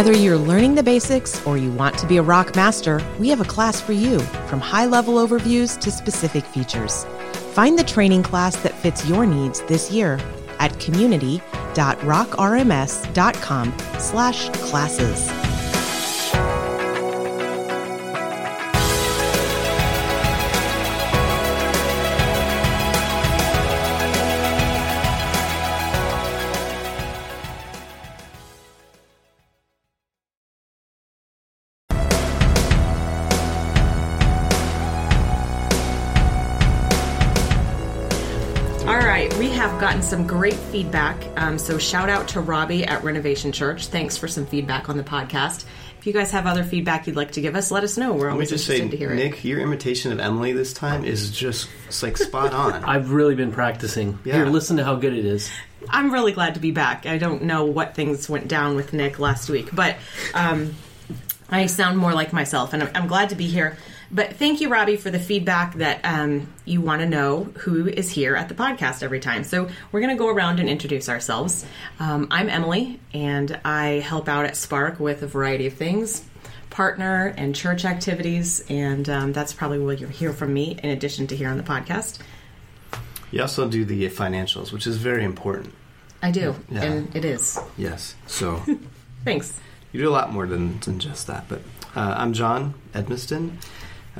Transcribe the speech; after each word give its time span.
Whether 0.00 0.16
you're 0.16 0.38
learning 0.38 0.76
the 0.76 0.82
basics 0.82 1.46
or 1.46 1.58
you 1.58 1.70
want 1.72 1.98
to 1.98 2.06
be 2.06 2.16
a 2.16 2.22
rock 2.22 2.56
master, 2.56 3.02
we 3.18 3.28
have 3.28 3.42
a 3.42 3.44
class 3.44 3.82
for 3.82 3.92
you, 3.92 4.18
from 4.48 4.58
high 4.58 4.86
level 4.86 5.16
overviews 5.16 5.78
to 5.78 5.90
specific 5.90 6.42
features. 6.42 7.04
Find 7.52 7.78
the 7.78 7.84
training 7.84 8.22
class 8.22 8.56
that 8.62 8.72
fits 8.72 9.06
your 9.06 9.26
needs 9.26 9.60
this 9.64 9.92
year 9.92 10.18
at 10.58 10.80
community.rockrms.com 10.80 13.74
slash 13.98 14.48
classes. 14.48 15.39
Gotten 39.90 40.02
some 40.04 40.24
great 40.24 40.54
feedback. 40.54 41.20
Um, 41.36 41.58
so, 41.58 41.76
shout 41.76 42.08
out 42.08 42.28
to 42.28 42.40
Robbie 42.40 42.84
at 42.84 43.02
Renovation 43.02 43.50
Church. 43.50 43.88
Thanks 43.88 44.16
for 44.16 44.28
some 44.28 44.46
feedback 44.46 44.88
on 44.88 44.96
the 44.96 45.02
podcast. 45.02 45.64
If 45.98 46.06
you 46.06 46.12
guys 46.12 46.30
have 46.30 46.46
other 46.46 46.62
feedback 46.62 47.08
you'd 47.08 47.16
like 47.16 47.32
to 47.32 47.40
give 47.40 47.56
us, 47.56 47.72
let 47.72 47.82
us 47.82 47.98
know. 47.98 48.12
We're 48.12 48.26
Let 48.26 48.32
always 48.34 48.50
just 48.50 48.70
interested 48.70 48.84
say, 48.84 48.90
to 48.92 48.96
hear 48.96 49.10
it. 49.10 49.16
Nick, 49.16 49.42
your 49.42 49.58
imitation 49.58 50.12
of 50.12 50.20
Emily 50.20 50.52
this 50.52 50.72
time 50.72 51.04
is 51.04 51.32
just 51.32 51.68
it's 51.88 52.04
like 52.04 52.16
spot 52.18 52.54
on. 52.54 52.84
I've 52.84 53.10
really 53.10 53.34
been 53.34 53.50
practicing. 53.50 54.16
Yeah. 54.24 54.34
Here, 54.36 54.46
listen 54.46 54.76
to 54.76 54.84
how 54.84 54.94
good 54.94 55.12
it 55.12 55.24
is. 55.24 55.50
I'm 55.88 56.12
really 56.12 56.30
glad 56.30 56.54
to 56.54 56.60
be 56.60 56.70
back. 56.70 57.06
I 57.06 57.18
don't 57.18 57.42
know 57.42 57.64
what 57.64 57.96
things 57.96 58.28
went 58.28 58.46
down 58.46 58.76
with 58.76 58.92
Nick 58.92 59.18
last 59.18 59.50
week, 59.50 59.70
but 59.74 59.96
um, 60.34 60.76
I 61.48 61.66
sound 61.66 61.98
more 61.98 62.14
like 62.14 62.32
myself, 62.32 62.74
and 62.74 62.84
I'm, 62.84 62.90
I'm 62.94 63.08
glad 63.08 63.30
to 63.30 63.34
be 63.34 63.48
here. 63.48 63.76
But 64.12 64.34
thank 64.36 64.60
you, 64.60 64.68
Robbie, 64.68 64.96
for 64.96 65.10
the 65.10 65.20
feedback 65.20 65.74
that 65.74 66.00
um, 66.04 66.48
you 66.64 66.80
want 66.80 67.00
to 67.00 67.08
know 67.08 67.44
who 67.60 67.86
is 67.86 68.10
here 68.10 68.34
at 68.34 68.48
the 68.48 68.54
podcast 68.56 69.04
every 69.04 69.20
time. 69.20 69.44
So 69.44 69.68
we're 69.92 70.00
going 70.00 70.16
to 70.16 70.18
go 70.18 70.28
around 70.28 70.58
and 70.58 70.68
introduce 70.68 71.08
ourselves. 71.08 71.64
Um, 72.00 72.26
I'm 72.30 72.48
Emily, 72.48 72.98
and 73.14 73.60
I 73.64 74.00
help 74.00 74.28
out 74.28 74.46
at 74.46 74.56
Spark 74.56 74.98
with 74.98 75.22
a 75.22 75.26
variety 75.26 75.66
of 75.66 75.74
things 75.74 76.24
partner 76.70 77.34
and 77.36 77.54
church 77.54 77.84
activities, 77.84 78.64
and 78.68 79.08
um, 79.10 79.32
that's 79.32 79.52
probably 79.52 79.80
what 79.80 80.00
you'll 80.00 80.08
hear 80.08 80.32
from 80.32 80.54
me 80.54 80.78
in 80.82 80.90
addition 80.90 81.26
to 81.26 81.34
here 81.36 81.48
on 81.48 81.56
the 81.56 81.64
podcast. 81.64 82.20
You 83.32 83.42
also 83.42 83.68
do 83.68 83.84
the 83.84 84.08
financials, 84.08 84.72
which 84.72 84.86
is 84.86 84.96
very 84.96 85.24
important. 85.24 85.74
I 86.22 86.30
do, 86.30 86.54
Yeah. 86.70 86.82
and 86.84 87.16
it 87.16 87.24
is. 87.24 87.58
Yes. 87.76 88.14
So 88.28 88.62
Thanks. 89.24 89.52
you 89.92 90.00
do 90.00 90.08
a 90.08 90.12
lot 90.12 90.32
more 90.32 90.46
than, 90.46 90.78
than 90.80 91.00
just 91.00 91.26
that. 91.26 91.46
But 91.48 91.60
uh, 91.96 92.14
I'm 92.16 92.32
John 92.34 92.74
Edmiston. 92.94 93.52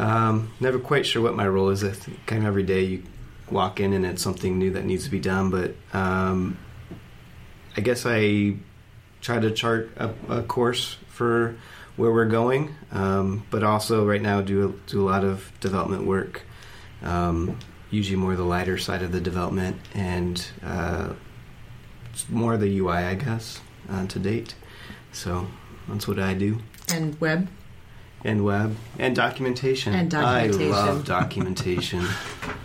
Um, 0.01 0.51
never 0.61 0.79
quite 0.79 1.05
sure 1.05 1.20
what 1.20 1.37
my 1.37 1.47
role 1.47 1.69
is. 1.69 1.84
I 1.84 1.91
think 1.91 2.25
kind 2.27 2.43
of 2.43 2.48
every 2.48 2.62
day 2.62 2.84
you 2.84 3.03
walk 3.51 3.81
in 3.81 3.93
and 3.93 4.06
it's 4.06 4.23
something 4.23 4.59
new 4.59 4.70
that 4.70 4.87
needs 4.87 5.05
to 5.05 5.11
be 5.11 5.20
done. 5.20 5.51
But 5.51 5.75
um, 5.93 6.56
I 7.77 7.83
guess 7.83 8.06
I 8.06 8.55
try 9.21 9.39
to 9.39 9.51
chart 9.51 9.91
a, 9.97 10.15
a 10.28 10.43
course 10.43 10.97
for 11.09 11.55
where 11.97 12.11
we're 12.11 12.25
going, 12.25 12.75
um, 12.93 13.45
but 13.51 13.62
also 13.62 14.06
right 14.06 14.22
now 14.22 14.41
do 14.41 14.81
do 14.87 15.03
a 15.03 15.06
lot 15.06 15.22
of 15.22 15.53
development 15.60 16.06
work. 16.06 16.43
Um, 17.03 17.59
usually 17.91 18.16
more 18.16 18.37
the 18.37 18.44
lighter 18.44 18.78
side 18.78 19.03
of 19.03 19.12
the 19.12 19.21
development 19.21 19.77
and 19.93 20.47
uh, 20.65 21.12
more 22.31 22.56
the 22.56 22.78
UI, 22.78 22.99
I 22.99 23.15
guess, 23.16 23.60
uh, 23.91 24.06
to 24.06 24.19
date. 24.19 24.55
So 25.12 25.49
that's 25.89 26.09
what 26.09 26.19
I 26.19 26.33
do. 26.33 26.60
And 26.89 27.21
web. 27.21 27.49
And 28.25 28.44
web 28.44 28.76
and 28.98 29.16
documentation. 29.16 29.94
And 29.94 30.10
documentation. 30.10 30.72
I 30.72 30.86
love 30.86 31.04
documentation. 31.19 32.06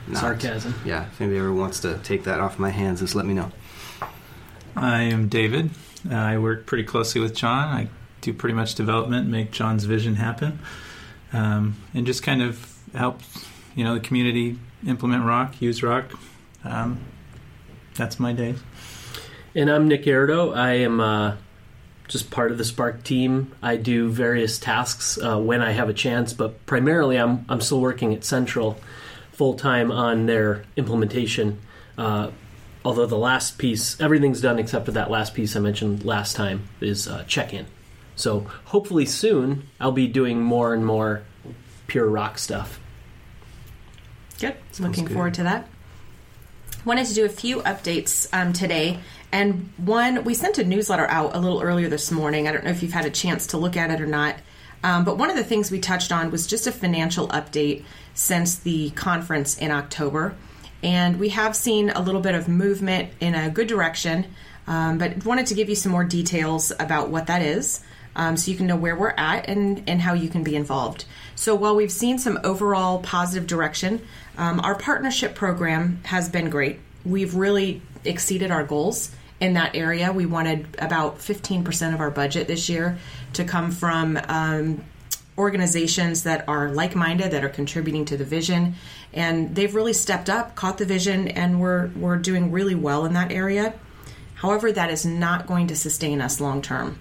Not- 0.07 0.17
Sarcasm. 0.19 0.75
Yeah, 0.85 1.05
if 1.05 1.21
anybody 1.21 1.39
ever 1.39 1.53
wants 1.53 1.79
to 1.81 1.97
take 1.99 2.23
that 2.25 2.39
off 2.39 2.59
my 2.59 2.69
hands, 2.71 2.99
just 2.99 3.15
let 3.15 3.25
me 3.25 3.33
know. 3.33 3.51
I 4.75 5.03
am 5.03 5.29
David. 5.29 5.69
I 6.11 6.37
work 6.37 6.65
pretty 6.65 6.83
closely 6.83 7.21
with 7.21 7.33
John. 7.33 7.69
I 7.69 7.87
do 8.21 8.33
pretty 8.33 8.53
much 8.53 8.75
development, 8.75 9.29
make 9.29 9.51
John's 9.51 9.85
vision 9.85 10.15
happen, 10.15 10.59
um, 11.31 11.75
and 11.93 12.05
just 12.05 12.21
kind 12.21 12.41
of 12.41 12.77
help, 12.93 13.21
you 13.75 13.83
know, 13.83 13.93
the 13.93 13.99
community 14.01 14.59
implement 14.85 15.23
rock, 15.23 15.61
use 15.61 15.81
rock. 15.81 16.11
Um, 16.63 16.99
that's 17.95 18.19
my 18.19 18.33
day. 18.33 18.55
And 19.55 19.69
I'm 19.71 19.87
Nick 19.87 20.03
Airdo. 20.03 20.55
I 20.55 20.73
am 20.73 20.99
uh, 20.99 21.35
just 22.07 22.29
part 22.31 22.51
of 22.51 22.57
the 22.57 22.65
Spark 22.65 23.03
team. 23.03 23.53
I 23.61 23.77
do 23.77 24.09
various 24.09 24.59
tasks 24.59 25.17
uh, 25.17 25.39
when 25.39 25.61
I 25.61 25.71
have 25.71 25.89
a 25.89 25.93
chance, 25.93 26.33
but 26.33 26.65
primarily 26.65 27.17
I'm 27.17 27.45
I'm 27.49 27.61
still 27.61 27.81
working 27.81 28.13
at 28.13 28.23
Central 28.23 28.77
full 29.31 29.55
time 29.55 29.91
on 29.91 30.25
their 30.25 30.63
implementation. 30.77 31.59
Uh, 31.97 32.31
although 32.83 33.05
the 33.05 33.17
last 33.17 33.57
piece, 33.57 33.99
everything's 33.99 34.41
done 34.41 34.59
except 34.59 34.85
for 34.85 34.91
that 34.91 35.09
last 35.09 35.33
piece 35.33 35.55
I 35.55 35.59
mentioned 35.59 36.05
last 36.05 36.35
time 36.35 36.67
is 36.79 37.07
uh, 37.07 37.23
check 37.25 37.53
in. 37.53 37.65
So 38.15 38.47
hopefully 38.65 39.05
soon 39.05 39.67
I'll 39.79 39.91
be 39.91 40.07
doing 40.07 40.41
more 40.41 40.73
and 40.73 40.85
more 40.85 41.23
pure 41.87 42.07
rock 42.07 42.37
stuff. 42.37 42.79
Good. 44.39 44.55
Looking 44.79 45.05
good. 45.05 45.13
forward 45.13 45.33
to 45.35 45.43
that. 45.43 45.67
Wanted 46.83 47.07
to 47.07 47.13
do 47.13 47.25
a 47.25 47.29
few 47.29 47.61
updates 47.61 48.27
um, 48.31 48.53
today. 48.53 48.99
And 49.31 49.69
one, 49.77 50.23
we 50.23 50.33
sent 50.33 50.57
a 50.57 50.63
newsletter 50.63 51.07
out 51.07 51.35
a 51.35 51.39
little 51.39 51.61
earlier 51.61 51.89
this 51.89 52.11
morning. 52.11 52.47
I 52.47 52.51
don't 52.51 52.63
know 52.63 52.71
if 52.71 52.81
you've 52.81 52.93
had 52.93 53.05
a 53.05 53.09
chance 53.09 53.47
to 53.47 53.57
look 53.57 53.75
at 53.75 53.91
it 53.91 53.99
or 54.01 54.05
not. 54.05 54.35
Um, 54.83 55.03
but 55.03 55.17
one 55.17 55.29
of 55.29 55.35
the 55.35 55.43
things 55.43 55.71
we 55.71 55.79
touched 55.79 56.11
on 56.11 56.31
was 56.31 56.45
just 56.45 56.67
a 56.67 56.71
financial 56.71 57.27
update 57.29 57.83
since 58.13 58.55
the 58.55 58.91
conference 58.91 59.57
in 59.57 59.71
October. 59.71 60.35
And 60.83 61.19
we 61.19 61.29
have 61.29 61.55
seen 61.55 61.89
a 61.89 62.01
little 62.01 62.21
bit 62.21 62.35
of 62.35 62.47
movement 62.47 63.09
in 63.19 63.33
a 63.33 63.49
good 63.49 63.67
direction, 63.67 64.27
um, 64.67 64.99
but 64.99 65.25
wanted 65.25 65.47
to 65.47 65.55
give 65.55 65.69
you 65.69 65.75
some 65.75 65.91
more 65.91 66.03
details 66.03 66.71
about 66.79 67.09
what 67.09 67.27
that 67.27 67.41
is 67.41 67.83
um, 68.15 68.37
so 68.37 68.51
you 68.51 68.57
can 68.57 68.67
know 68.67 68.75
where 68.75 68.95
we're 68.95 69.13
at 69.17 69.49
and, 69.49 69.83
and 69.87 70.01
how 70.01 70.13
you 70.13 70.29
can 70.29 70.43
be 70.43 70.55
involved. 70.55 71.05
So, 71.35 71.55
while 71.55 71.75
we've 71.75 71.91
seen 71.91 72.17
some 72.17 72.39
overall 72.43 72.99
positive 72.99 73.47
direction, 73.47 74.01
um, 74.37 74.59
our 74.61 74.75
partnership 74.75 75.35
program 75.35 75.99
has 76.05 76.29
been 76.29 76.49
great. 76.49 76.79
We've 77.03 77.35
really 77.35 77.81
exceeded 78.05 78.51
our 78.51 78.63
goals 78.63 79.11
in 79.39 79.53
that 79.53 79.75
area. 79.75 80.11
We 80.11 80.25
wanted 80.25 80.67
about 80.79 81.19
15% 81.19 81.93
of 81.93 81.99
our 81.99 82.11
budget 82.11 82.47
this 82.47 82.69
year 82.69 82.97
to 83.33 83.43
come 83.43 83.71
from 83.71 84.19
um, 84.27 84.83
organizations 85.37 86.23
that 86.23 86.47
are 86.47 86.69
like 86.69 86.95
minded, 86.95 87.31
that 87.31 87.43
are 87.43 87.49
contributing 87.49 88.05
to 88.05 88.17
the 88.17 88.23
vision. 88.23 88.75
And 89.13 89.55
they've 89.55 89.73
really 89.73 89.93
stepped 89.93 90.29
up, 90.29 90.55
caught 90.55 90.77
the 90.77 90.85
vision, 90.85 91.27
and 91.27 91.59
we're, 91.59 91.87
we're 91.95 92.17
doing 92.17 92.51
really 92.51 92.75
well 92.75 93.05
in 93.05 93.13
that 93.13 93.31
area. 93.31 93.73
However, 94.35 94.71
that 94.71 94.89
is 94.89 95.05
not 95.05 95.47
going 95.47 95.67
to 95.67 95.75
sustain 95.75 96.21
us 96.21 96.39
long 96.39 96.61
term. 96.61 96.99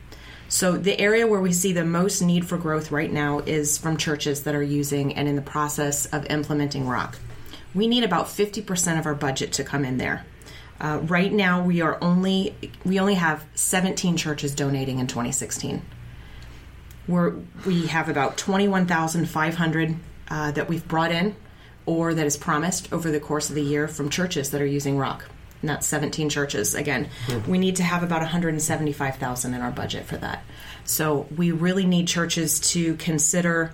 So, 0.49 0.77
the 0.77 0.99
area 1.01 1.27
where 1.27 1.41
we 1.41 1.53
see 1.53 1.73
the 1.73 1.85
most 1.85 2.21
need 2.21 2.47
for 2.47 2.59
growth 2.59 2.93
right 2.93 3.11
now 3.11 3.41
is 3.41 3.79
from 3.79 3.97
churches 3.97 4.43
that 4.43 4.55
are 4.55 4.63
using 4.63 5.15
and 5.15 5.27
in 5.27 5.37
the 5.37 5.43
process 5.43 6.07
of 6.07 6.27
implementing 6.27 6.87
rock. 6.87 7.19
We 7.75 7.89
need 7.89 8.05
about 8.05 8.27
50% 8.27 8.99
of 8.99 9.07
our 9.07 9.15
budget 9.15 9.53
to 9.55 9.65
come 9.65 9.85
in 9.85 9.97
there. 9.97 10.25
Uh, 10.81 11.01
right 11.05 11.33
now, 11.33 11.63
we 11.63 11.81
are 11.81 11.99
only 12.01 12.55
we 12.85 12.99
only 12.99 13.15
have 13.15 13.45
17 13.55 14.17
churches 14.17 14.55
donating 14.55 14.99
in 14.99 15.07
2016. 15.07 15.83
We're, 17.07 17.35
we 17.67 17.87
have 17.87 18.09
about 18.09 18.39
21,500 18.39 19.97
uh, 20.29 20.51
that 20.53 20.69
we've 20.69 20.87
brought 20.89 21.13
in 21.13 21.37
or 21.87 22.15
that 22.15 22.27
is 22.27 22.37
promised 22.37 22.93
over 22.93 23.11
the 23.11 23.21
course 23.21 23.51
of 23.51 23.55
the 23.55 23.63
year 23.63 23.87
from 23.89 24.09
churches 24.09 24.51
that 24.51 24.63
are 24.63 24.67
using 24.67 24.97
rock. 24.97 25.27
And 25.61 25.69
that's 25.69 25.87
17 25.87 26.29
churches. 26.29 26.75
Again, 26.75 27.09
we 27.47 27.59
need 27.59 27.77
to 27.77 27.83
have 27.83 28.03
about 28.03 28.21
175,000 28.21 29.55
in 29.55 29.61
our 29.61 29.71
budget 29.71 30.07
for 30.07 30.17
that. 30.19 30.45
So 30.85 31.27
we 31.35 31.53
really 31.53 31.87
need 31.87 32.09
churches 32.09 32.61
to 32.73 32.97
consider 32.97 33.73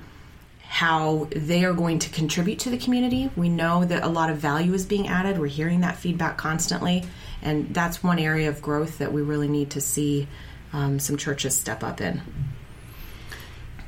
how 0.71 1.27
they 1.35 1.65
are 1.65 1.73
going 1.73 1.99
to 1.99 2.09
contribute 2.11 2.61
to 2.61 2.71
the 2.71 2.79
community. 2.79 3.29
We 3.35 3.49
know 3.49 3.85
that 3.85 4.05
a 4.05 4.09
lot 4.09 4.31
of 4.31 4.37
value 4.37 4.73
is 4.73 4.87
being 4.87 5.09
added. 5.09 5.37
We're 5.37 5.49
hearing 5.49 5.81
that 5.81 5.97
feedback 5.97 6.37
constantly, 6.37 7.03
and 7.43 7.75
that's 7.75 8.05
one 8.05 8.21
area 8.21 8.49
of 8.49 8.63
growth 8.63 8.99
that 8.99 9.13
we 9.13 9.21
really 9.21 9.49
need 9.49 9.71
to 9.71 9.81
see 9.81 10.29
um, 10.73 11.01
some 11.01 11.17
churches 11.17 11.59
step 11.59 11.83
up 11.83 12.01
in. 12.01 12.23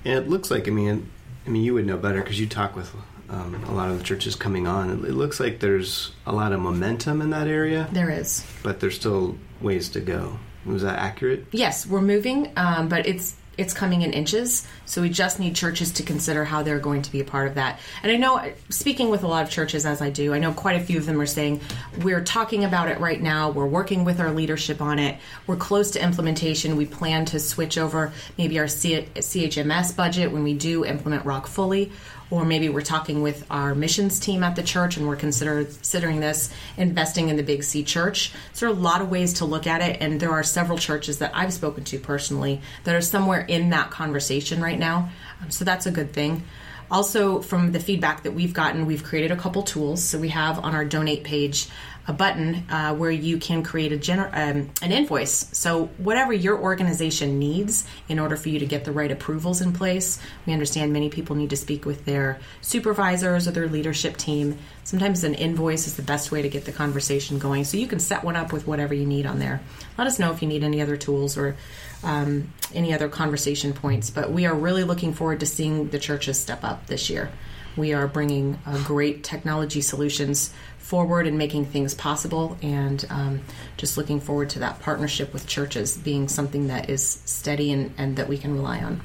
And 0.04 0.14
it 0.18 0.28
looks 0.28 0.50
like, 0.50 0.66
I 0.66 0.72
mean, 0.72 1.08
I 1.46 1.50
mean, 1.50 1.62
you 1.62 1.74
would 1.74 1.86
know 1.86 1.96
better 1.96 2.20
because 2.20 2.40
you 2.40 2.48
talk 2.48 2.74
with 2.74 2.92
um, 3.30 3.54
a 3.68 3.72
lot 3.72 3.88
of 3.88 3.98
the 3.98 4.02
churches 4.04 4.34
coming 4.34 4.66
on. 4.66 4.90
It, 4.90 5.14
looks 5.14 5.38
like 5.38 5.60
there's 5.60 6.10
a 6.26 6.32
lot 6.32 6.52
of 6.52 6.58
momentum 6.58 7.22
in 7.22 7.30
that 7.30 7.46
area, 7.46 7.88
There 7.92 8.10
is. 8.10 8.44
but 8.64 8.80
there's 8.80 8.96
still 8.96 9.38
ways 9.60 9.88
to 9.90 10.00
go. 10.00 10.36
Was 10.66 10.82
that 10.82 10.98
accurate? 10.98 11.46
Yes, 11.52 11.86
we're 11.86 12.00
moving, 12.02 12.52
um, 12.56 12.88
but 12.88 13.06
it's 13.06 13.36
it's 13.58 13.74
coming 13.74 14.02
in 14.02 14.12
inches. 14.12 14.66
So 14.86 15.02
we 15.02 15.10
just 15.10 15.38
need 15.38 15.54
churches 15.54 15.92
to 15.92 16.02
consider 16.02 16.44
how 16.44 16.62
they're 16.62 16.78
going 16.78 17.02
to 17.02 17.12
be 17.12 17.20
a 17.20 17.24
part 17.24 17.48
of 17.48 17.54
that. 17.54 17.80
And 18.02 18.10
I 18.10 18.16
know, 18.16 18.52
speaking 18.70 19.10
with 19.10 19.22
a 19.22 19.28
lot 19.28 19.44
of 19.44 19.50
churches 19.50 19.84
as 19.84 20.00
I 20.00 20.10
do, 20.10 20.34
I 20.34 20.38
know 20.38 20.52
quite 20.52 20.80
a 20.80 20.84
few 20.84 20.98
of 20.98 21.06
them 21.06 21.20
are 21.20 21.26
saying, 21.26 21.60
we're 22.02 22.24
talking 22.24 22.64
about 22.64 22.88
it 22.88 22.98
right 23.00 23.20
now. 23.20 23.50
We're 23.50 23.66
working 23.66 24.04
with 24.04 24.20
our 24.20 24.32
leadership 24.32 24.80
on 24.80 24.98
it. 24.98 25.18
We're 25.46 25.56
close 25.56 25.90
to 25.92 26.02
implementation. 26.02 26.76
We 26.76 26.86
plan 26.86 27.24
to 27.26 27.40
switch 27.40 27.78
over 27.78 28.12
maybe 28.38 28.58
our 28.58 28.66
CHMS 28.66 29.96
budget 29.96 30.32
when 30.32 30.42
we 30.42 30.54
do 30.54 30.84
implement 30.84 31.24
Rock 31.24 31.46
fully 31.46 31.92
or 32.32 32.46
maybe 32.46 32.70
we're 32.70 32.80
talking 32.80 33.20
with 33.20 33.44
our 33.50 33.74
missions 33.74 34.18
team 34.18 34.42
at 34.42 34.56
the 34.56 34.62
church 34.62 34.96
and 34.96 35.06
we're 35.06 35.16
consider, 35.16 35.64
considering 35.64 36.18
this 36.18 36.50
investing 36.78 37.28
in 37.28 37.36
the 37.36 37.42
Big 37.42 37.62
C 37.62 37.84
church. 37.84 38.32
So 38.54 38.66
there 38.66 38.74
are 38.74 38.78
a 38.78 38.82
lot 38.82 39.02
of 39.02 39.10
ways 39.10 39.34
to 39.34 39.44
look 39.44 39.66
at 39.66 39.82
it, 39.82 39.98
and 40.00 40.18
there 40.18 40.32
are 40.32 40.42
several 40.42 40.78
churches 40.78 41.18
that 41.18 41.32
I've 41.34 41.52
spoken 41.52 41.84
to 41.84 41.98
personally 41.98 42.62
that 42.84 42.94
are 42.94 43.02
somewhere 43.02 43.41
in 43.42 43.70
that 43.70 43.90
conversation 43.90 44.60
right 44.62 44.78
now. 44.78 45.10
Um, 45.40 45.50
so 45.50 45.64
that's 45.64 45.86
a 45.86 45.90
good 45.90 46.12
thing. 46.12 46.44
Also, 46.90 47.40
from 47.40 47.72
the 47.72 47.80
feedback 47.80 48.22
that 48.24 48.32
we've 48.32 48.52
gotten, 48.52 48.84
we've 48.84 49.02
created 49.02 49.30
a 49.30 49.36
couple 49.36 49.62
tools. 49.62 50.02
So 50.04 50.18
we 50.18 50.28
have 50.28 50.58
on 50.58 50.74
our 50.74 50.84
donate 50.84 51.24
page 51.24 51.68
a 52.08 52.12
button 52.12 52.64
uh, 52.68 52.94
where 52.94 53.10
you 53.10 53.38
can 53.38 53.62
create 53.62 53.92
a 53.92 53.96
gener- 53.96 54.30
um, 54.32 54.70
an 54.82 54.92
invoice. 54.92 55.48
So 55.52 55.86
whatever 55.98 56.32
your 56.32 56.58
organization 56.58 57.38
needs 57.38 57.86
in 58.08 58.18
order 58.18 58.36
for 58.36 58.48
you 58.48 58.58
to 58.58 58.66
get 58.66 58.84
the 58.84 58.92
right 58.92 59.10
approvals 59.10 59.60
in 59.60 59.72
place. 59.72 60.18
We 60.46 60.52
understand 60.52 60.92
many 60.92 61.10
people 61.10 61.36
need 61.36 61.50
to 61.50 61.56
speak 61.56 61.84
with 61.84 62.04
their 62.04 62.40
supervisors 62.60 63.46
or 63.46 63.52
their 63.52 63.68
leadership 63.68 64.16
team. 64.16 64.58
Sometimes 64.84 65.22
an 65.22 65.34
invoice 65.34 65.86
is 65.86 65.94
the 65.94 66.02
best 66.02 66.32
way 66.32 66.42
to 66.42 66.48
get 66.48 66.64
the 66.64 66.72
conversation 66.72 67.38
going. 67.38 67.64
So 67.64 67.76
you 67.76 67.86
can 67.86 68.00
set 68.00 68.24
one 68.24 68.34
up 68.34 68.52
with 68.52 68.66
whatever 68.66 68.94
you 68.94 69.06
need 69.06 69.26
on 69.26 69.38
there. 69.38 69.60
Let 69.96 70.06
us 70.08 70.18
know 70.18 70.32
if 70.32 70.42
you 70.42 70.48
need 70.48 70.64
any 70.64 70.80
other 70.82 70.96
tools 70.96 71.38
or 71.38 71.56
um, 72.02 72.52
any 72.74 72.92
other 72.92 73.08
conversation 73.08 73.72
points. 73.72 74.10
But 74.10 74.32
we 74.32 74.46
are 74.46 74.54
really 74.54 74.82
looking 74.82 75.14
forward 75.14 75.40
to 75.40 75.46
seeing 75.46 75.88
the 75.90 76.00
churches 76.00 76.40
step 76.40 76.64
up 76.64 76.86
this 76.86 77.08
year. 77.08 77.30
We 77.76 77.92
are 77.92 78.06
bringing 78.06 78.58
uh, 78.66 78.82
great 78.84 79.24
technology 79.24 79.80
solutions 79.80 80.52
forward 80.78 81.26
and 81.26 81.38
making 81.38 81.66
things 81.66 81.94
possible, 81.94 82.58
and 82.60 83.06
um, 83.08 83.40
just 83.76 83.96
looking 83.96 84.20
forward 84.20 84.50
to 84.50 84.58
that 84.58 84.80
partnership 84.80 85.32
with 85.32 85.46
churches 85.46 85.96
being 85.96 86.28
something 86.28 86.68
that 86.68 86.90
is 86.90 87.06
steady 87.24 87.72
and, 87.72 87.94
and 87.96 88.16
that 88.16 88.28
we 88.28 88.36
can 88.36 88.52
rely 88.52 88.80
on. 88.80 89.00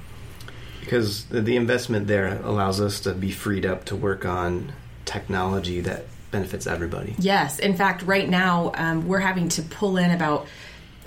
Because 0.81 1.25
the 1.25 1.55
investment 1.55 2.07
there 2.07 2.41
allows 2.43 2.81
us 2.81 2.99
to 3.01 3.13
be 3.13 3.31
freed 3.31 3.65
up 3.65 3.85
to 3.85 3.95
work 3.95 4.25
on 4.25 4.73
technology 5.05 5.81
that 5.81 6.05
benefits 6.31 6.67
everybody. 6.67 7.15
Yes. 7.19 7.59
In 7.59 7.75
fact, 7.75 8.03
right 8.03 8.29
now, 8.29 8.71
um, 8.75 9.07
we're 9.07 9.19
having 9.19 9.49
to 9.49 9.61
pull 9.61 9.97
in 9.97 10.11
about 10.11 10.47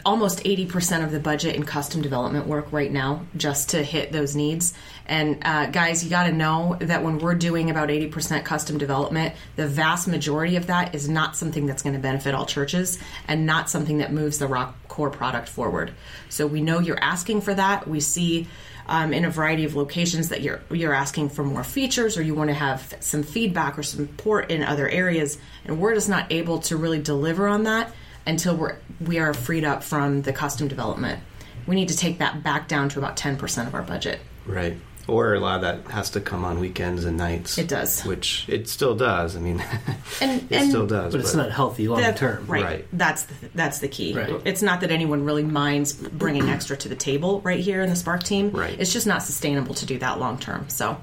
almost 0.05 0.45
80% 0.45 1.05
of 1.05 1.11
the 1.11 1.21
budget 1.21 1.57
in 1.57 1.65
custom 1.65 2.03
development 2.03 2.47
work 2.47 2.73
right 2.73 2.91
now 2.91 3.27
just 3.37 3.71
to 3.71 3.83
hit 3.83 4.13
those 4.13 4.35
needs. 4.37 4.75
And 5.07 5.39
uh, 5.43 5.67
guys, 5.67 6.05
you 6.05 6.11
got 6.11 6.25
to 6.25 6.33
know 6.33 6.77
that 6.81 7.03
when 7.03 7.19
we're 7.19 7.35
doing 7.35 7.71
about 7.71 7.89
80% 7.89 8.45
custom 8.45 8.79
development, 8.79 9.35
the 9.57 9.67
vast 9.67 10.09
majority 10.09 10.57
of 10.57 10.69
that 10.69 10.95
is 10.95 11.09
not 11.09 11.37
something 11.37 11.67
that's 11.67 11.83
going 11.83 11.95
to 11.95 12.01
benefit 12.01 12.35
all 12.35 12.47
churches 12.47 12.99
and 13.27 13.47
not 13.47 13.69
something 13.69 13.99
that 13.99 14.13
moves 14.13 14.39
the 14.39 14.47
Rock 14.47 14.77
core 14.89 15.11
product 15.11 15.49
forward. 15.49 15.93
So 16.29 16.47
we 16.47 16.61
know 16.61 16.79
you're 16.79 17.03
asking 17.03 17.41
for 17.41 17.55
that. 17.55 17.89
We 17.89 18.01
see 18.01 18.49
um, 18.87 19.13
in 19.13 19.25
a 19.25 19.31
variety 19.31 19.65
of 19.65 19.77
locations 19.77 20.31
that 20.31 20.43
you're 20.43 20.61
you're 20.71 20.93
asking 20.93 21.31
for 21.31 21.45
more 21.45 21.63
features 21.63 22.19
or 22.19 22.23
you 22.23 22.35
want 22.35 22.51
to 22.51 22.55
have 22.55 22.97
some 22.99 23.23
feedback 23.23 23.79
or 23.79 23.85
support 23.85 24.51
in 24.51 24.65
other 24.65 24.89
areas, 24.89 25.39
and 25.65 25.81
we're 25.81 25.95
just 25.95 26.09
not 26.09 26.33
able 26.33 26.59
to 26.63 26.77
really 26.77 27.01
deliver 27.01 27.47
on 27.47 27.65
that 27.65 27.93
until 28.31 28.57
we're 28.57 28.77
we 29.01 29.19
are 29.19 29.35
freed 29.35 29.65
up 29.65 29.83
from 29.83 30.23
the 30.23 30.33
custom 30.33 30.69
development. 30.69 31.21
We 31.67 31.75
need 31.75 31.89
to 31.89 31.97
take 31.97 32.19
that 32.19 32.43
back 32.43 32.69
down 32.69 32.89
to 32.91 32.99
about 32.99 33.17
ten 33.17 33.37
percent 33.37 33.69
of 33.69 33.75
our 33.75 33.83
budget. 33.83 34.21
Right. 34.47 34.77
Or 35.09 35.35
a 35.35 35.41
lot 35.41 35.57
of 35.57 35.63
that 35.63 35.91
has 35.93 36.11
to 36.11 36.21
come 36.21 36.45
on 36.45 36.61
weekends 36.61 37.05
and 37.05 37.17
nights. 37.17 37.59
It 37.59 37.67
does. 37.67 38.03
Which 38.05 38.49
it 38.49 38.69
still 38.69 38.95
does. 38.95 39.35
I 39.35 39.41
mean, 39.41 39.61
And- 40.21 40.43
it 40.43 40.53
and- 40.53 40.69
still 40.71 40.87
does. 40.87 41.13
but 41.13 41.21
it's 41.21 41.35
not 41.35 41.51
healthy 41.51 41.89
long 41.89 42.01
That- 42.01 42.17
term. 42.17 42.47
Right. 42.47 42.63
Right. 42.63 42.87
That's 42.93 43.25
the, 43.25 43.35
that's 43.55 43.79
the 43.81 43.89
key. 43.89 44.13
Right. 44.15 44.41
It's 44.45 44.63
not 44.63 44.83
that 44.83 44.91
anyone 44.93 45.25
really 45.25 45.43
minds 45.43 45.95
bringing 45.95 46.49
extra 46.57 46.77
to 46.77 46.89
the 46.89 46.95
table 46.95 47.41
right 47.41 47.59
here 47.59 47.83
in 47.83 47.91
the 47.91 47.97
Spark 47.97 48.23
team. 48.23 48.51
Right. 48.51 48.79
It's 48.79 48.93
just 48.93 49.07
not 49.07 49.23
sustainable 49.25 49.75
to 49.77 49.87
do 49.87 49.99
that 49.99 50.21
long 50.21 50.39
term. 50.39 50.69
So 50.69 50.97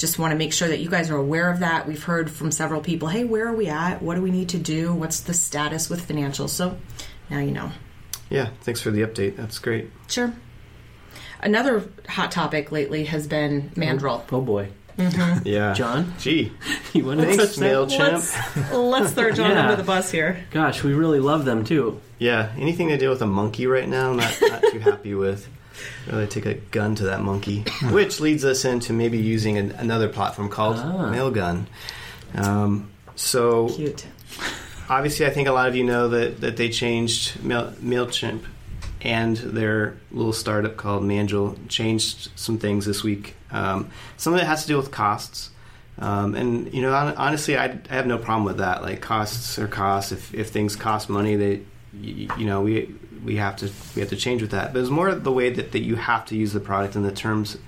just 0.00 0.18
want 0.18 0.32
to 0.32 0.38
make 0.38 0.52
sure 0.52 0.66
that 0.68 0.78
you 0.80 0.88
guys 0.88 1.10
are 1.10 1.16
aware 1.16 1.50
of 1.50 1.60
that. 1.60 1.86
We've 1.86 2.02
heard 2.02 2.30
from 2.30 2.50
several 2.50 2.80
people, 2.80 3.06
hey, 3.08 3.24
where 3.24 3.46
are 3.46 3.54
we 3.54 3.68
at? 3.68 4.00
What 4.02 4.14
do 4.14 4.22
we 4.22 4.30
need 4.30 4.48
to 4.50 4.58
do? 4.58 4.92
What's 4.94 5.20
the 5.20 5.34
status 5.34 5.90
with 5.90 6.08
financials? 6.08 6.48
So 6.50 6.76
now 7.28 7.38
you 7.40 7.50
know. 7.50 7.70
Yeah. 8.30 8.48
Thanks 8.62 8.80
for 8.80 8.90
the 8.90 9.02
update. 9.02 9.36
That's 9.36 9.58
great. 9.58 9.90
Sure. 10.08 10.32
Another 11.42 11.88
hot 12.08 12.30
topic 12.32 12.72
lately 12.72 13.04
has 13.04 13.26
been 13.26 13.72
Mandrill. 13.76 14.24
Oh, 14.32 14.36
oh 14.36 14.40
boy, 14.40 14.68
mm-hmm. 14.98 15.40
Yeah. 15.46 15.72
John, 15.74 16.14
Gee. 16.18 16.52
you 16.92 17.04
want 17.04 17.20
to 17.20 17.26
Thanks, 17.26 17.44
touch 17.44 17.56
that? 17.56 17.88
Mailchimp. 17.88 18.90
Let's 18.90 19.12
throw 19.12 19.30
John 19.32 19.50
Yeah. 19.52 19.62
under 19.62 19.76
the 19.76 19.82
bus 19.82 20.10
here. 20.10 20.44
Gosh, 20.50 20.82
we 20.82 20.92
really 20.94 21.20
love 21.20 21.44
them 21.44 21.64
too. 21.64 22.00
Yeah. 22.18 22.52
Anything 22.58 22.88
to 22.88 22.98
deal 22.98 23.10
with 23.10 23.22
a 23.22 23.26
monkey 23.26 23.66
right 23.66 23.88
now, 23.88 24.10
I'm 24.10 24.16
not, 24.16 24.36
not 24.42 24.62
too 24.70 24.78
happy 24.80 25.14
with. 25.14 25.48
Really 26.08 26.26
take 26.26 26.46
a 26.46 26.54
gun 26.54 26.94
to 26.96 27.04
that 27.04 27.22
monkey. 27.22 27.64
Which 27.90 28.20
leads 28.20 28.44
us 28.44 28.64
into 28.64 28.92
maybe 28.92 29.18
using 29.18 29.56
an, 29.58 29.72
another 29.72 30.08
platform 30.08 30.48
called 30.48 30.76
Ah. 30.78 31.10
Mailgun. 31.12 31.66
Um, 32.34 32.90
so 33.16 33.68
Cute. 33.68 34.06
obviously, 34.88 35.26
I 35.26 35.30
think 35.30 35.48
a 35.48 35.52
lot 35.52 35.68
of 35.68 35.76
you 35.76 35.84
know 35.84 36.08
that, 36.08 36.40
that 36.40 36.56
they 36.56 36.68
changed 36.68 37.42
Mail, 37.42 37.72
MailChimp 37.82 38.42
and 39.02 39.36
their 39.36 39.96
little 40.12 40.32
startup 40.32 40.76
called 40.76 41.02
Mandrill 41.02 41.56
changed 41.68 42.30
some 42.36 42.58
things 42.58 42.84
this 42.84 43.02
week. 43.02 43.34
Um, 43.50 43.90
some 44.18 44.34
of 44.34 44.40
it 44.40 44.46
has 44.46 44.62
to 44.62 44.68
do 44.68 44.76
with 44.76 44.90
costs. 44.90 45.50
Um, 45.98 46.34
and, 46.34 46.72
you 46.72 46.82
know, 46.82 46.92
honestly, 47.16 47.56
I, 47.58 47.78
I 47.90 47.94
have 47.94 48.06
no 48.06 48.16
problem 48.18 48.44
with 48.44 48.58
that. 48.58 48.82
Like, 48.82 49.00
costs 49.00 49.58
are 49.58 49.66
costs. 49.68 50.12
If, 50.12 50.34
if 50.34 50.50
things 50.50 50.76
cost 50.76 51.08
money, 51.10 51.36
they, 51.36 51.60
you, 51.94 52.28
you 52.38 52.46
know, 52.46 52.60
we, 52.62 52.94
we 53.24 53.36
have 53.36 53.56
to 53.56 53.70
we 53.94 54.00
have 54.00 54.10
to 54.10 54.16
change 54.16 54.42
with 54.42 54.50
that. 54.50 54.72
But 54.72 54.80
it's 54.80 54.90
more 54.90 55.14
the 55.14 55.32
way 55.32 55.50
that, 55.50 55.72
that 55.72 55.82
you 55.82 55.96
have 55.96 56.24
to 56.26 56.36
use 56.36 56.52
the 56.52 56.60
product 56.60 56.96
and 56.96 57.04
the 57.04 57.12
terms 57.12 57.58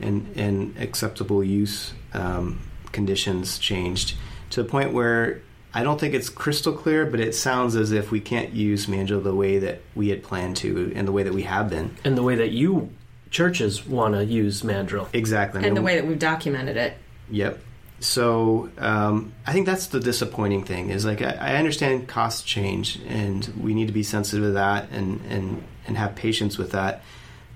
and, 0.00 0.32
and 0.36 0.76
acceptable 0.78 1.42
use 1.44 1.92
um, 2.12 2.60
conditions 2.92 3.58
changed 3.58 4.16
to 4.50 4.62
the 4.62 4.68
point 4.68 4.92
where 4.92 5.42
I 5.74 5.82
don't 5.82 5.98
think 5.98 6.14
it's 6.14 6.28
crystal 6.28 6.74
clear, 6.74 7.06
but 7.06 7.18
it 7.18 7.34
sounds 7.34 7.76
as 7.76 7.92
if 7.92 8.10
we 8.10 8.20
can't 8.20 8.52
use 8.52 8.88
Mandrill 8.88 9.22
the 9.22 9.34
way 9.34 9.58
that 9.58 9.80
we 9.94 10.10
had 10.10 10.22
planned 10.22 10.56
to 10.58 10.92
and 10.94 11.08
the 11.08 11.12
way 11.12 11.22
that 11.22 11.32
we 11.32 11.42
have 11.42 11.70
been. 11.70 11.96
And 12.04 12.16
the 12.16 12.22
way 12.22 12.34
that 12.34 12.50
you 12.50 12.90
churches 13.30 13.86
want 13.86 14.14
to 14.14 14.24
use 14.24 14.62
Mandrill. 14.62 15.08
Exactly. 15.14 15.62
I 15.62 15.66
And 15.66 15.76
the 15.76 15.82
way 15.82 15.96
that 15.96 16.06
we've 16.06 16.18
documented 16.18 16.76
it. 16.76 16.98
Yep. 17.30 17.58
So 18.02 18.68
um, 18.78 19.32
I 19.46 19.52
think 19.52 19.66
that's 19.66 19.86
the 19.86 20.00
disappointing 20.00 20.64
thing 20.64 20.90
is 20.90 21.04
like 21.04 21.22
I, 21.22 21.36
I 21.40 21.54
understand 21.54 22.08
costs 22.08 22.42
change 22.42 22.98
and 23.06 23.46
we 23.60 23.74
need 23.74 23.86
to 23.86 23.92
be 23.92 24.02
sensitive 24.02 24.44
to 24.44 24.50
that 24.52 24.90
and, 24.90 25.20
and, 25.28 25.62
and 25.86 25.96
have 25.96 26.16
patience 26.16 26.58
with 26.58 26.72
that. 26.72 27.04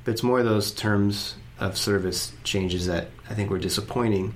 But 0.04 0.12
it's 0.12 0.22
more 0.22 0.44
those 0.44 0.70
terms 0.70 1.34
of 1.58 1.76
service 1.76 2.32
changes 2.44 2.86
that 2.86 3.08
I 3.28 3.34
think 3.34 3.50
were 3.50 3.58
disappointing. 3.58 4.34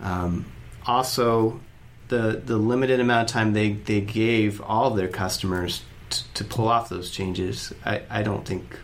Um, 0.00 0.46
also, 0.86 1.60
the 2.08 2.42
the 2.44 2.56
limited 2.56 2.98
amount 2.98 3.30
of 3.30 3.32
time 3.32 3.52
they, 3.52 3.74
they 3.74 4.00
gave 4.00 4.60
all 4.60 4.90
of 4.90 4.96
their 4.96 5.08
customers 5.08 5.82
t- 6.10 6.24
to 6.34 6.44
pull 6.44 6.66
off 6.66 6.88
those 6.88 7.10
changes, 7.10 7.72
I, 7.84 8.02
I 8.10 8.22
don't 8.24 8.44
think 8.44 8.76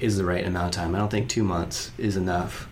is 0.00 0.16
the 0.16 0.24
right 0.24 0.46
amount 0.46 0.74
of 0.74 0.80
time. 0.80 0.94
I 0.94 0.98
don't 0.98 1.10
think 1.10 1.28
two 1.28 1.44
months 1.44 1.90
is 1.98 2.16
enough. 2.16 2.68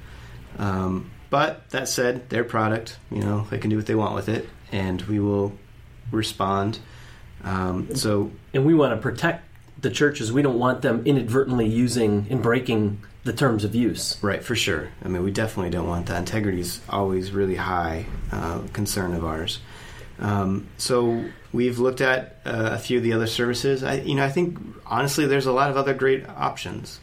Um, 0.58 1.10
but 1.30 1.68
that 1.70 1.88
said, 1.88 2.28
their 2.30 2.44
product, 2.44 2.98
you 3.10 3.20
know, 3.20 3.46
they 3.50 3.58
can 3.58 3.70
do 3.70 3.76
what 3.76 3.86
they 3.86 3.94
want 3.94 4.14
with 4.14 4.28
it, 4.28 4.48
and 4.72 5.02
we 5.02 5.18
will 5.18 5.52
respond. 6.10 6.78
Um, 7.42 7.94
so, 7.94 8.30
And 8.54 8.64
we 8.64 8.74
want 8.74 8.94
to 8.94 9.00
protect 9.00 9.44
the 9.80 9.90
churches. 9.90 10.32
We 10.32 10.42
don't 10.42 10.58
want 10.58 10.82
them 10.82 11.02
inadvertently 11.04 11.66
using 11.66 12.26
and 12.30 12.42
breaking 12.42 13.02
the 13.24 13.32
terms 13.32 13.64
of 13.64 13.74
use. 13.74 14.16
right, 14.22 14.42
for 14.42 14.54
sure. 14.54 14.88
I 15.04 15.08
mean, 15.08 15.22
we 15.22 15.32
definitely 15.32 15.70
don't 15.70 15.88
want 15.88 16.06
that. 16.06 16.18
Integrity 16.18 16.60
is 16.60 16.80
always 16.88 17.32
really 17.32 17.56
high 17.56 18.06
uh, 18.30 18.60
concern 18.72 19.14
of 19.14 19.24
ours. 19.24 19.58
Um, 20.18 20.68
so 20.78 21.24
we've 21.52 21.78
looked 21.78 22.00
at 22.00 22.40
uh, 22.44 22.70
a 22.72 22.78
few 22.78 22.98
of 22.98 23.04
the 23.04 23.12
other 23.12 23.26
services. 23.26 23.82
I, 23.82 23.94
you 23.94 24.14
know, 24.14 24.24
I 24.24 24.30
think 24.30 24.58
honestly, 24.86 25.26
there's 25.26 25.46
a 25.46 25.52
lot 25.52 25.70
of 25.70 25.76
other 25.76 25.92
great 25.92 26.26
options. 26.28 27.00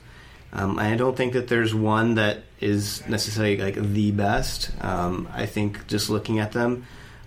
Um, 0.56 0.78
I 0.78 0.96
don't 0.96 1.18
think 1.18 1.34
that 1.34 1.48
there's 1.48 1.74
one 1.74 2.16
that 2.16 2.44
is 2.60 3.06
necessarily 3.08 3.58
like 3.58 3.76
the 3.76 4.12
best. 4.12 4.72
Um, 4.82 5.28
I 5.34 5.48
think 5.48 5.88
just 5.88 6.12
looking 6.12 6.40
at 6.40 6.52
them, 6.52 6.86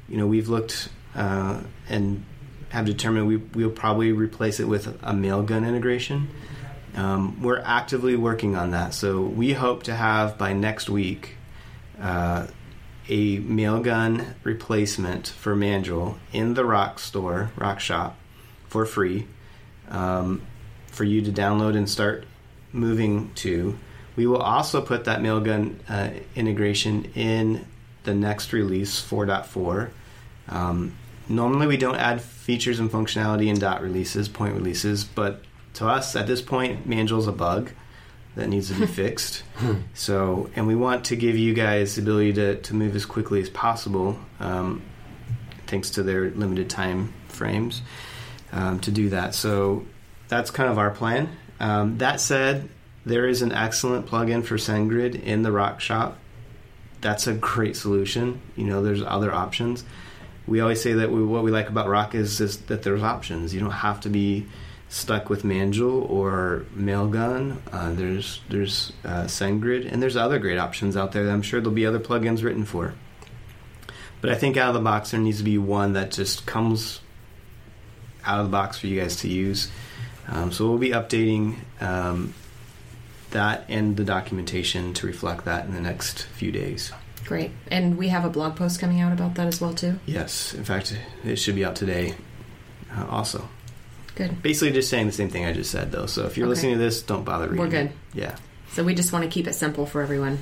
you 0.08 0.16
know, 0.16 0.28
we've 0.28 0.48
looked 0.48 0.88
uh, 1.16 1.60
and 1.88 2.24
have 2.68 2.86
determined 2.86 3.26
we, 3.26 3.36
we'll 3.36 3.70
probably 3.70 4.12
replace 4.12 4.60
it 4.60 4.66
with 4.66 4.86
a 4.86 5.12
mailgun 5.12 5.66
integration. 5.66 6.28
Um, 6.94 7.42
we're 7.42 7.60
actively 7.60 8.16
working 8.16 8.54
on 8.56 8.70
that, 8.70 8.94
so 8.94 9.20
we 9.20 9.52
hope 9.52 9.82
to 9.82 9.94
have 9.94 10.38
by 10.38 10.52
next 10.52 10.88
week 10.88 11.36
uh, 12.00 12.46
a 13.08 13.38
mailgun 13.38 14.34
replacement 14.44 15.28
for 15.28 15.54
Mandrill 15.54 16.18
in 16.32 16.54
the 16.54 16.64
Rock 16.64 16.98
store, 16.98 17.50
Rock 17.56 17.80
Shop, 17.80 18.16
for 18.68 18.86
free 18.86 19.26
um, 19.90 20.42
for 20.86 21.04
you 21.04 21.22
to 21.22 21.32
download 21.32 21.76
and 21.76 21.88
start 21.88 22.24
moving 22.76 23.32
to. 23.36 23.78
We 24.14 24.26
will 24.26 24.42
also 24.42 24.80
put 24.80 25.04
that 25.04 25.20
Mailgun 25.20 25.76
uh, 25.88 26.10
integration 26.34 27.04
in 27.14 27.66
the 28.04 28.14
next 28.14 28.52
release 28.52 29.02
4.4. 29.02 29.90
Um, 30.48 30.96
normally, 31.28 31.66
we 31.66 31.76
don't 31.76 31.96
add 31.96 32.22
features 32.22 32.78
and 32.78 32.90
functionality 32.90 33.48
in 33.48 33.58
dot 33.58 33.82
releases, 33.82 34.28
point 34.28 34.54
releases, 34.54 35.04
but 35.04 35.42
to 35.74 35.86
us 35.86 36.16
at 36.16 36.26
this 36.26 36.40
point, 36.40 36.88
Mandrill's 36.88 37.26
a 37.26 37.32
bug 37.32 37.70
that 38.36 38.48
needs 38.48 38.68
to 38.68 38.74
be 38.74 38.86
fixed. 38.86 39.42
So, 39.94 40.50
and 40.54 40.66
we 40.66 40.74
want 40.74 41.06
to 41.06 41.16
give 41.16 41.36
you 41.36 41.52
guys 41.52 41.96
the 41.96 42.02
ability 42.02 42.34
to, 42.34 42.56
to 42.62 42.74
move 42.74 42.94
as 42.94 43.04
quickly 43.04 43.40
as 43.40 43.50
possible, 43.50 44.18
um, 44.40 44.82
thanks 45.66 45.90
to 45.90 46.02
their 46.02 46.30
limited 46.30 46.70
time 46.70 47.12
frames, 47.28 47.82
um, 48.52 48.80
to 48.80 48.90
do 48.90 49.08
that. 49.10 49.34
So, 49.34 49.84
that's 50.28 50.50
kind 50.50 50.70
of 50.70 50.78
our 50.78 50.90
plan. 50.90 51.36
Um, 51.60 51.98
that 51.98 52.20
said, 52.20 52.68
there 53.04 53.28
is 53.28 53.42
an 53.42 53.52
excellent 53.52 54.06
plugin 54.06 54.44
for 54.44 54.56
SendGrid 54.56 55.22
in 55.22 55.42
the 55.42 55.52
Rock 55.52 55.80
Shop. 55.80 56.18
That's 57.00 57.26
a 57.26 57.34
great 57.34 57.76
solution. 57.76 58.40
You 58.56 58.64
know, 58.64 58.82
there's 58.82 59.02
other 59.02 59.32
options. 59.32 59.84
We 60.46 60.60
always 60.60 60.80
say 60.82 60.94
that 60.94 61.10
we, 61.10 61.24
what 61.24 61.44
we 61.44 61.50
like 61.50 61.68
about 61.68 61.88
Rock 61.88 62.14
is, 62.14 62.38
that 62.38 62.82
there's 62.82 63.02
options. 63.02 63.54
You 63.54 63.60
don't 63.60 63.70
have 63.70 64.00
to 64.00 64.08
be 64.08 64.46
stuck 64.88 65.28
with 65.28 65.44
Mandrill 65.44 66.02
or 66.02 66.64
Mailgun. 66.74 67.58
Uh, 67.72 67.92
there's 67.92 68.40
there's 68.48 68.92
uh, 69.04 69.24
SendGrid, 69.24 69.90
and 69.90 70.02
there's 70.02 70.16
other 70.16 70.38
great 70.38 70.58
options 70.58 70.96
out 70.96 71.12
there 71.12 71.24
that 71.24 71.32
I'm 71.32 71.42
sure 71.42 71.60
there'll 71.60 71.74
be 71.74 71.86
other 71.86 72.00
plugins 72.00 72.42
written 72.42 72.64
for. 72.64 72.94
But 74.20 74.30
I 74.30 74.34
think 74.34 74.56
out 74.56 74.68
of 74.68 74.74
the 74.74 74.80
box, 74.80 75.10
there 75.10 75.20
needs 75.20 75.38
to 75.38 75.44
be 75.44 75.58
one 75.58 75.92
that 75.92 76.10
just 76.10 76.46
comes 76.46 77.00
out 78.24 78.40
of 78.40 78.46
the 78.46 78.52
box 78.52 78.78
for 78.78 78.86
you 78.86 79.00
guys 79.00 79.16
to 79.16 79.28
use. 79.28 79.70
Um, 80.28 80.50
so 80.52 80.68
we'll 80.68 80.78
be 80.78 80.90
updating 80.90 81.56
um, 81.80 82.34
that 83.30 83.64
and 83.68 83.96
the 83.96 84.04
documentation 84.04 84.92
to 84.94 85.06
reflect 85.06 85.44
that 85.44 85.66
in 85.66 85.74
the 85.74 85.80
next 85.80 86.22
few 86.24 86.50
days. 86.52 86.92
Great. 87.24 87.50
And 87.70 87.96
we 87.98 88.08
have 88.08 88.24
a 88.24 88.28
blog 88.30 88.56
post 88.56 88.80
coming 88.80 89.00
out 89.00 89.12
about 89.12 89.34
that 89.36 89.46
as 89.46 89.60
well 89.60 89.74
too. 89.74 89.98
Yes, 90.06 90.54
in 90.54 90.64
fact, 90.64 90.96
it 91.24 91.36
should 91.36 91.54
be 91.56 91.64
out 91.64 91.76
today. 91.76 92.14
Uh, 92.96 93.06
also, 93.08 93.48
Good. 94.14 94.42
basically 94.42 94.72
just 94.72 94.88
saying 94.88 95.06
the 95.06 95.12
same 95.12 95.28
thing 95.28 95.44
I 95.44 95.52
just 95.52 95.70
said, 95.70 95.90
though. 95.92 96.06
So 96.06 96.24
if 96.26 96.36
you're 96.36 96.46
Okay. 96.46 96.50
listening 96.54 96.72
to 96.74 96.78
this, 96.78 97.02
don't 97.02 97.24
bother 97.24 97.46
reading. 97.48 97.58
We're 97.58 97.68
good. 97.70 97.86
it. 97.86 97.92
Yeah, 98.14 98.36
So 98.72 98.84
we 98.84 98.94
just 98.94 99.12
want 99.12 99.24
to 99.24 99.30
keep 99.30 99.46
it 99.48 99.54
simple 99.54 99.86
for 99.86 100.02
everyone. 100.02 100.38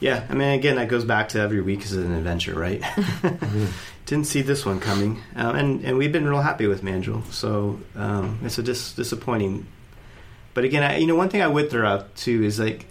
yeah. 0.00 0.24
I 0.28 0.34
mean, 0.34 0.48
again, 0.50 0.76
that 0.76 0.88
goes 0.88 1.04
back 1.04 1.30
to 1.30 1.40
every 1.40 1.60
week 1.60 1.82
is 1.84 1.92
an 1.92 2.12
adventure, 2.12 2.54
right? 2.58 2.82
Didn't 4.08 4.26
see 4.26 4.40
this 4.40 4.64
one 4.64 4.80
coming, 4.80 5.20
um, 5.36 5.54
and 5.54 5.84
and 5.84 5.98
we've 5.98 6.10
been 6.10 6.26
real 6.26 6.40
happy 6.40 6.66
with 6.66 6.82
Mandrill. 6.82 7.24
So 7.30 7.78
um, 7.94 8.38
it's 8.42 8.56
a 8.56 8.62
dis- 8.62 8.94
disappointing. 8.94 9.66
But 10.54 10.64
again, 10.64 10.82
I, 10.82 10.96
you 10.96 11.06
know, 11.06 11.14
one 11.14 11.28
thing 11.28 11.42
I 11.42 11.46
would 11.46 11.70
throw 11.70 11.86
out 11.86 12.16
too 12.16 12.42
is 12.42 12.58
like, 12.58 12.86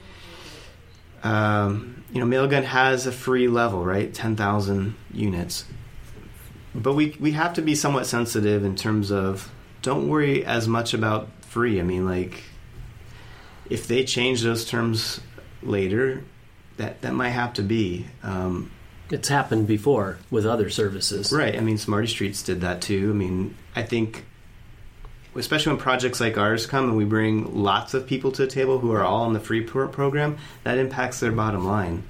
um, 1.24 2.04
you 2.14 2.24
know, 2.24 2.28
Mailgun 2.28 2.66
has 2.66 3.08
a 3.08 3.12
free 3.12 3.48
level, 3.48 3.84
right? 3.84 4.14
Ten 4.14 4.36
thousand 4.36 4.94
units. 5.12 5.66
But 6.76 6.94
we 6.94 7.18
we 7.20 7.32
have 7.32 7.56
to 7.56 7.64
be 7.64 7.74
somewhat 7.74 8.06
sensitive 8.06 8.64
in 8.64 8.76
terms 8.76 9.12
of 9.12 9.52
don't 9.82 10.08
worry 10.10 10.46
as 10.46 10.68
much 10.68 10.94
about 10.94 11.30
free. 11.46 11.80
I 11.80 11.84
mean, 11.84 12.06
like 12.06 12.44
if 13.72 13.88
they 13.88 14.04
change 14.04 14.44
those 14.44 14.66
terms 14.66 15.20
later, 15.64 16.24
that 16.78 17.02
that 17.02 17.16
might 17.16 17.30
have 17.30 17.54
to 17.54 17.64
be. 17.64 18.06
Um, 18.22 18.70
It's 19.10 19.30
happened 19.30 19.68
before 19.68 20.18
with 20.30 20.46
other 20.46 20.70
services. 20.70 21.32
Right. 21.32 21.56
I 21.56 21.62
mean, 21.62 21.78
SmartyStreets 21.78 22.46
did 22.46 22.62
that 22.62 22.82
too. 22.82 23.12
I 23.12 23.14
mean, 23.14 23.56
I 23.76 23.84
think, 23.84 24.26
especially 25.36 25.74
when 25.74 25.82
projects 25.82 26.20
like 26.20 26.38
ours 26.38 26.66
come 26.66 26.86
and 26.86 26.98
we 26.98 27.06
bring 27.06 27.64
lots 27.64 27.94
of 27.94 28.06
people 28.06 28.32
to 28.34 28.44
the 28.44 28.52
table 28.52 28.80
who 28.80 28.92
are 28.92 29.04
all 29.04 29.24
on 29.24 29.34
the 29.34 29.40
free 29.40 29.62
pro- 29.62 29.88
program, 29.88 30.38
that 30.64 30.78
impacts 30.78 31.20
their 31.20 31.32
bottom 31.32 31.66
line. 31.66 32.04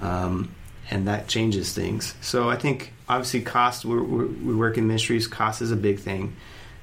Um, 0.00 0.54
and 0.90 1.08
that 1.08 1.26
changes 1.26 1.72
things. 1.72 2.14
So 2.20 2.48
I 2.48 2.56
think, 2.56 2.92
obviously, 3.08 3.40
cost, 3.40 3.84
we're, 3.84 4.02
we're, 4.02 4.26
we 4.26 4.54
work 4.54 4.78
in 4.78 4.86
ministries, 4.86 5.26
cost 5.26 5.62
is 5.62 5.72
a 5.72 5.76
big 5.76 5.98
thing. 5.98 6.36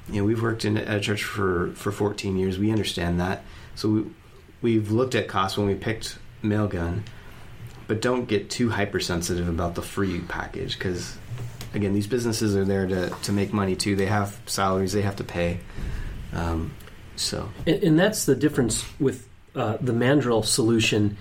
You 0.09 0.21
know, 0.21 0.25
we've 0.25 0.41
worked 0.41 0.65
in 0.65 0.77
at 0.77 0.97
a 0.97 0.99
church 0.99 1.23
for, 1.23 1.71
for 1.75 1.93
14 1.93 2.37
years. 2.37 2.59
We 2.59 2.69
understand 2.69 3.21
that. 3.21 3.43
So 3.75 3.89
we, 3.89 4.05
we've 4.61 4.91
looked 4.91 5.15
at 5.15 5.29
cost 5.29 5.57
when 5.57 5.67
we 5.67 5.75
picked 5.75 6.17
Mailgun 6.43 7.03
but 7.87 8.01
don't 8.01 8.25
get 8.25 8.49
too 8.49 8.69
hypersensitive 8.69 9.47
about 9.47 9.75
the 9.75 9.81
free 9.81 10.21
package 10.21 10.77
because 10.77 11.17
again 11.73 11.93
these 11.93 12.07
businesses 12.07 12.55
are 12.55 12.65
there 12.65 12.87
to, 12.87 13.09
to 13.23 13.31
make 13.31 13.51
money 13.53 13.75
too 13.75 13.95
they 13.95 14.05
have 14.05 14.39
salaries 14.45 14.93
they 14.93 15.01
have 15.01 15.15
to 15.15 15.23
pay 15.23 15.59
um, 16.33 16.73
so 17.15 17.49
And, 17.65 17.83
and 17.83 17.99
that's 17.99 18.25
the 18.25 18.35
difference 18.35 18.85
with 18.99 19.27
uh, 19.55 19.77
the 19.79 19.93
Mandrill 19.93 20.43
solution, 20.43 21.17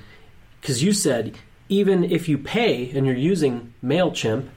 because 0.60 0.82
you 0.82 0.92
said 0.92 1.36
even 1.68 2.04
if 2.04 2.28
you 2.28 2.38
pay 2.38 2.90
and 2.90 3.06
you're 3.06 3.14
using 3.14 3.72
Mailchimp, 3.84 4.48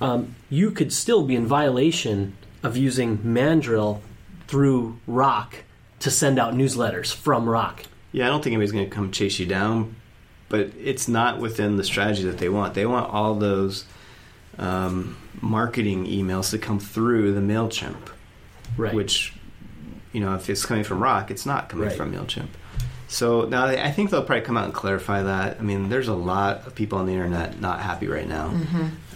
um, 0.00 0.34
you 0.50 0.70
could 0.70 0.92
still 0.92 1.24
be 1.24 1.34
in 1.34 1.46
violation 1.46 2.36
of 2.62 2.76
using 2.76 3.20
Mandrill 3.22 4.00
through 4.46 4.98
Rock 5.06 5.56
to 6.00 6.10
send 6.10 6.38
out 6.38 6.54
newsletters 6.54 7.12
from 7.12 7.48
Rock. 7.48 7.82
yeah 8.12 8.26
i 8.26 8.28
don't 8.28 8.44
think 8.44 8.52
anybody's 8.52 8.70
going 8.72 8.88
to 8.88 8.94
come 8.94 9.10
chase 9.10 9.38
you 9.38 9.46
down 9.46 9.96
but 10.48 10.70
it's 10.80 11.08
not 11.08 11.38
within 11.38 11.76
the 11.76 11.84
strategy 11.84 12.22
that 12.24 12.38
they 12.38 12.48
want 12.48 12.74
they 12.74 12.86
want 12.86 13.10
all 13.12 13.34
those 13.34 13.84
um, 14.58 15.16
marketing 15.40 16.06
emails 16.06 16.50
to 16.50 16.58
come 16.58 16.78
through 16.78 17.32
the 17.34 17.40
mailchimp 17.40 17.96
Right. 18.76 18.92
which 18.94 19.32
you 20.12 20.20
know 20.20 20.34
if 20.34 20.48
it's 20.50 20.64
coming 20.66 20.84
from 20.84 21.02
rock 21.02 21.30
it's 21.30 21.46
not 21.46 21.68
coming 21.68 21.88
Right. 21.88 21.96
from 21.96 22.12
mailchimp 22.12 22.48
so 23.08 23.42
now 23.44 23.66
I 23.66 23.86
I 23.86 23.90
think 23.92 24.10
they'll 24.10 24.22
probably 24.24 24.44
come 24.44 24.56
out 24.56 24.64
and 24.64 24.74
clarify 24.74 25.22
that. 25.22 25.58
I 25.60 25.62
mean, 25.62 25.88
there's 25.90 26.08
a 26.08 26.14
lot 26.14 26.66
of 26.66 26.74
people 26.74 26.98
on 26.98 27.06
the 27.06 27.12
internet 27.12 27.60
not 27.60 27.78
happy 27.80 28.08
right 28.08 28.26
now. 28.28 28.52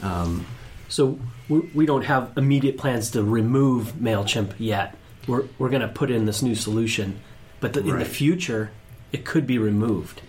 Um, 0.00 0.46
So 0.88 1.18
we, 1.48 1.58
we 1.74 1.86
don't 1.86 2.04
have 2.04 2.30
immediate 2.36 2.78
plans 2.78 3.10
to 3.12 3.24
remove 3.24 3.94
Mailchimp 3.94 4.52
yet. 4.60 4.96
We're 5.26 5.42
we're 5.58 5.70
going 5.70 5.82
to 5.82 5.88
put 5.88 6.08
in 6.08 6.24
this 6.26 6.40
new 6.40 6.54
solution, 6.54 7.18
but 7.58 7.72
the, 7.72 7.80
in 7.80 7.98
the 7.98 8.04
future, 8.04 8.70
it 9.10 9.24
could 9.24 9.44
be 9.44 9.58
removed. 9.58 10.22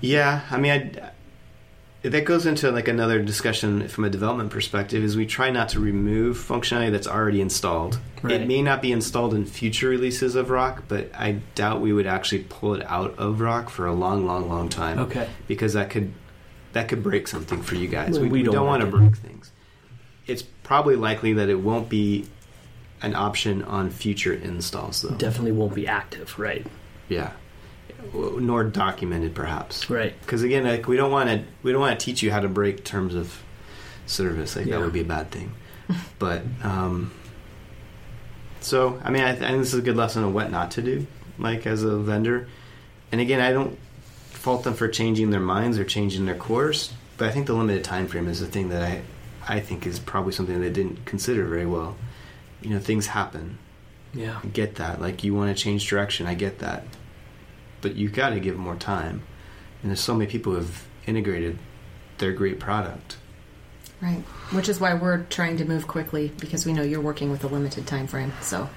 Yeah, 0.00 0.42
I 0.50 0.58
mean, 0.58 0.72
I, 0.72 1.10
that 2.08 2.24
goes 2.24 2.46
into 2.46 2.70
like 2.70 2.88
another 2.88 3.22
discussion 3.22 3.88
from 3.88 4.04
a 4.04 4.10
development 4.10 4.50
perspective. 4.50 5.02
Is 5.02 5.16
we 5.16 5.26
try 5.26 5.50
not 5.50 5.68
to 5.70 5.80
remove 5.80 6.36
functionality 6.36 6.92
that's 6.92 7.06
already 7.06 7.40
installed. 7.40 7.98
Right. 8.22 8.40
It 8.40 8.48
may 8.48 8.62
not 8.62 8.82
be 8.82 8.92
installed 8.92 9.34
in 9.34 9.44
future 9.44 9.88
releases 9.88 10.34
of 10.34 10.50
Rock, 10.50 10.84
but 10.88 11.10
I 11.14 11.40
doubt 11.54 11.80
we 11.80 11.92
would 11.92 12.06
actually 12.06 12.44
pull 12.44 12.74
it 12.74 12.84
out 12.86 13.18
of 13.18 13.40
Rock 13.40 13.70
for 13.70 13.86
a 13.86 13.92
long, 13.92 14.26
long, 14.26 14.48
long 14.48 14.68
time. 14.68 14.98
Okay. 14.98 15.28
because 15.46 15.72
that 15.72 15.90
could 15.90 16.12
that 16.72 16.88
could 16.88 17.02
break 17.02 17.26
something 17.26 17.62
for 17.62 17.74
you 17.74 17.88
guys. 17.88 18.18
We, 18.18 18.28
we 18.28 18.30
we 18.30 18.42
don't 18.42 18.54
don't, 18.54 18.66
want 18.66 18.82
to 18.82 18.86
break 18.86 19.16
things. 19.16 19.50
It's 20.26 20.42
probably 20.42 20.96
likely 20.96 21.32
that 21.34 21.48
it 21.48 21.60
won't 21.60 21.88
be 21.88 22.26
an 23.02 23.14
option 23.14 23.62
on 23.62 23.90
future 23.90 24.32
installs, 24.32 25.02
though. 25.02 25.14
Definitely 25.14 25.52
won't 25.52 25.74
be 25.74 25.86
active. 25.86 26.38
Right. 26.38 26.66
Yeah, 27.08 27.32
nor 28.14 28.64
documented, 28.64 29.34
perhaps. 29.34 29.90
Right. 29.90 30.18
Because 30.20 30.42
again, 30.42 30.64
like 30.64 30.86
we 30.88 30.96
don't 30.96 31.10
want 31.10 31.28
to 31.28 31.44
we 31.62 31.72
don't 31.72 31.80
want 31.80 31.98
to 31.98 32.04
teach 32.04 32.22
you 32.22 32.30
how 32.30 32.40
to 32.40 32.48
break 32.48 32.84
terms 32.84 33.14
of 33.14 33.42
service. 34.06 34.56
Like 34.56 34.66
Yeah. 34.66 34.76
that 34.76 34.84
would 34.84 34.92
be 34.92 35.00
a 35.00 35.04
bad 35.04 35.30
thing. 35.30 35.52
but 36.18 36.42
um, 36.62 37.12
so 38.60 39.00
I 39.04 39.10
mean, 39.10 39.22
I, 39.22 39.32
th- 39.32 39.42
I 39.42 39.48
think 39.48 39.58
this 39.60 39.72
is 39.74 39.78
a 39.78 39.82
good 39.82 39.96
lesson 39.96 40.24
on 40.24 40.32
what 40.34 40.50
not 40.50 40.72
to 40.72 40.82
do, 40.82 41.06
like 41.38 41.66
as 41.66 41.82
a 41.82 41.96
vendor. 41.98 42.48
And 43.12 43.20
again, 43.20 43.40
I 43.40 43.52
don't 43.52 43.78
fault 44.30 44.64
them 44.64 44.74
for 44.74 44.88
changing 44.88 45.30
their 45.30 45.40
minds 45.40 45.78
or 45.78 45.84
changing 45.84 46.26
their 46.26 46.34
course, 46.34 46.92
but 47.16 47.28
I 47.28 47.32
think 47.32 47.46
the 47.46 47.54
limited 47.54 47.84
time 47.84 48.06
frame 48.08 48.28
is 48.28 48.40
the 48.40 48.46
thing 48.46 48.68
that 48.70 48.82
I 48.82 49.02
I 49.48 49.60
think 49.60 49.86
is 49.86 49.98
probably 50.00 50.32
something 50.32 50.60
they 50.60 50.70
didn't 50.70 51.04
consider 51.04 51.44
very 51.44 51.66
well. 51.66 51.96
You 52.62 52.70
know, 52.70 52.78
things 52.80 53.06
happen. 53.08 53.58
Yeah. 54.12 54.40
I 54.42 54.46
get 54.48 54.76
that. 54.76 55.00
Like 55.00 55.22
you 55.22 55.34
want 55.34 55.56
to 55.56 55.62
change 55.62 55.86
direction. 55.88 56.26
I 56.26 56.34
get 56.34 56.58
that. 56.60 56.84
But 57.80 57.96
you 57.96 58.08
got 58.08 58.30
to 58.30 58.40
give 58.40 58.56
more 58.56 58.76
time. 58.76 59.22
And 59.82 59.90
there's 59.90 60.00
so 60.00 60.14
many 60.14 60.30
people 60.30 60.52
who 60.52 60.58
have 60.58 60.84
integrated 61.06 61.58
their 62.18 62.32
great 62.32 62.58
product. 62.58 63.16
Right. 64.00 64.20
Which 64.52 64.68
is 64.68 64.80
why 64.80 64.94
we're 64.94 65.24
trying 65.24 65.56
to 65.58 65.64
move 65.64 65.86
quickly 65.86 66.32
because 66.38 66.66
we 66.66 66.72
know 66.72 66.82
you're 66.82 67.00
working 67.00 67.30
with 67.30 67.44
a 67.44 67.46
limited 67.48 67.86
time 67.86 68.06
frame. 68.06 68.32
So 68.42 68.68